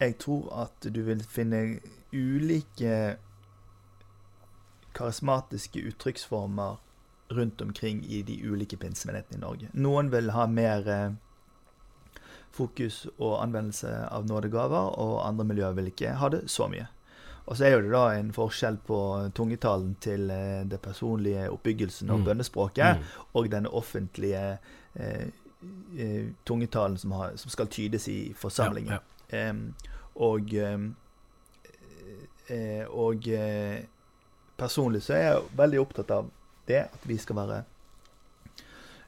Jeg 0.00 0.14
tror 0.22 0.46
at 0.64 0.86
du 0.88 1.02
vil 1.04 1.20
finne 1.28 1.80
ulike 2.16 3.18
karismatiske 5.00 5.80
uttrykksformer 5.90 6.78
rundt 7.30 7.60
omkring 7.62 8.04
i 8.04 8.22
de 8.26 8.36
ulike 8.50 8.76
pinsemenighetene 8.76 9.38
i 9.38 9.40
Norge. 9.46 9.68
Noen 9.74 10.08
vil 10.12 10.30
ha 10.34 10.46
mer 10.50 10.88
eh, 10.90 11.10
fokus 12.50 13.04
og 13.18 13.36
anvendelse 13.44 13.90
av 14.10 14.26
nådegaver, 14.26 14.96
og 14.98 15.20
andre 15.28 15.44
miljøer 15.46 15.76
vil 15.78 15.90
ikke 15.92 16.16
ha 16.18 16.28
det 16.34 16.42
så 16.50 16.66
mye. 16.72 16.88
Og 17.46 17.56
så 17.58 17.64
er 17.66 17.72
jo 17.76 17.82
det 17.86 17.92
da 17.94 18.02
en 18.18 18.32
forskjell 18.34 18.76
på 18.86 18.96
tungetalen 19.34 19.94
til 20.02 20.28
eh, 20.30 20.64
det 20.70 20.80
personlige 20.84 21.48
oppbyggelsen 21.50 22.10
og 22.10 22.18
Mm. 22.20 22.24
bønnespråket, 22.28 22.96
Mm. 22.98 23.04
og 23.34 23.50
den 23.50 23.66
offentlige 23.66 24.58
eh, 24.96 25.26
eh, 25.98 26.26
tungetalen 26.46 26.98
som, 26.98 27.12
har, 27.12 27.36
som 27.36 27.50
skal 27.50 27.66
tydes 27.66 28.08
i 28.08 28.32
forsamlingen. 28.34 28.92
Ja, 28.92 28.98
Em, 29.32 29.74
og 30.16 30.52
em, 30.54 30.96
eh, 32.48 32.84
og 32.90 33.28
personlig 34.60 35.02
så 35.06 35.16
er 35.16 35.26
jeg 35.26 35.50
veldig 35.58 35.80
opptatt 35.82 36.12
av 36.14 36.30
det, 36.68 36.84
at 36.86 37.06
vi 37.08 37.16
skal 37.20 37.40
være 37.40 37.62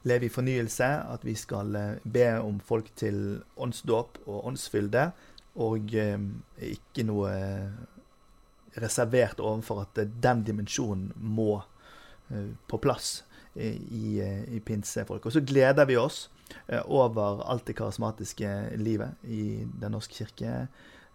leve 0.03 0.27
i 0.27 0.31
fornyelse, 0.33 0.87
at 1.13 1.23
vi 1.25 1.35
skal 1.39 1.75
eh, 1.79 1.91
be 2.03 2.27
om 2.43 2.59
folk 2.59 2.89
til 2.99 3.39
åndsdåp 3.55 4.23
og 4.25 4.47
åndsfylde, 4.51 5.07
og 5.63 5.93
em, 5.99 6.29
ikke 6.65 7.05
noe 7.07 7.29
eh, 7.31 7.69
reservert 8.81 9.39
overfor 9.39 9.83
at 9.85 10.01
eh, 10.01 10.09
den 10.23 10.43
dimensjonen 10.47 11.11
må 11.15 11.61
eh, 12.31 12.51
på 12.67 12.79
plass 12.83 13.21
eh, 13.55 13.77
i, 13.77 14.17
eh, 14.23 14.43
i 14.57 14.59
pinsefolk. 14.65 15.25
Og 15.25 15.35
så 15.35 15.43
gleder 15.45 15.87
vi 15.87 15.99
oss 15.99 16.25
eh, 16.67 16.81
over 16.83 17.45
alt 17.47 17.67
det 17.69 17.77
karismatiske 17.79 18.51
livet 18.81 19.23
i 19.23 19.63
Den 19.79 19.95
norske 19.95 20.23
kirke. 20.23 20.67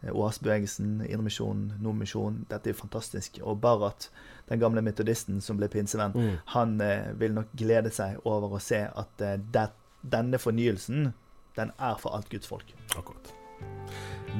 Eh, 0.02 0.10
OAS-bevegelsen, 0.12 1.00
Indremisjonen, 1.08 1.72
Nordmisjonen. 1.82 2.44
Dette 2.50 2.70
er 2.70 2.74
jo 2.76 2.80
fantastisk. 2.82 3.38
Og 3.42 3.60
Barat, 3.60 4.08
den 4.48 4.60
gamle 4.62 4.82
metodisten 4.82 5.40
som 5.44 5.56
ble 5.60 5.68
pinsevenn, 5.68 6.12
Mm. 6.14 6.38
han 6.54 6.80
eh, 6.80 7.12
vil 7.18 7.34
nok 7.34 7.52
glede 7.56 7.90
seg 7.92 8.18
over 8.24 8.56
å 8.56 8.60
se 8.62 8.84
at 8.88 9.20
eh, 9.20 9.36
det, 9.52 9.68
denne 10.02 10.38
fornyelsen, 10.38 11.12
den 11.58 11.72
er 11.78 11.94
for 11.98 12.14
alt 12.14 12.28
Guds 12.30 12.46
folk. 12.46 12.64
Akkurat. 12.96 13.32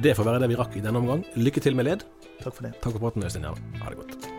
Det 0.01 0.15
får 0.15 0.23
være 0.25 0.39
det 0.39 0.49
vi 0.49 0.55
rakk 0.55 0.75
i 0.77 0.81
denne 0.85 1.01
omgang. 1.01 1.25
Lykke 1.35 1.59
til 1.61 1.75
med 1.75 1.85
led. 1.89 2.05
Takk 2.39 2.53
for 2.55 2.63
det. 2.69 2.75
Takk 2.81 2.93
for 2.95 2.99
praten, 3.03 3.23
Øystein 3.27 3.43
Gjerman. 3.43 3.81
Ha 3.83 3.89
det 3.89 3.97
godt. 3.99 4.38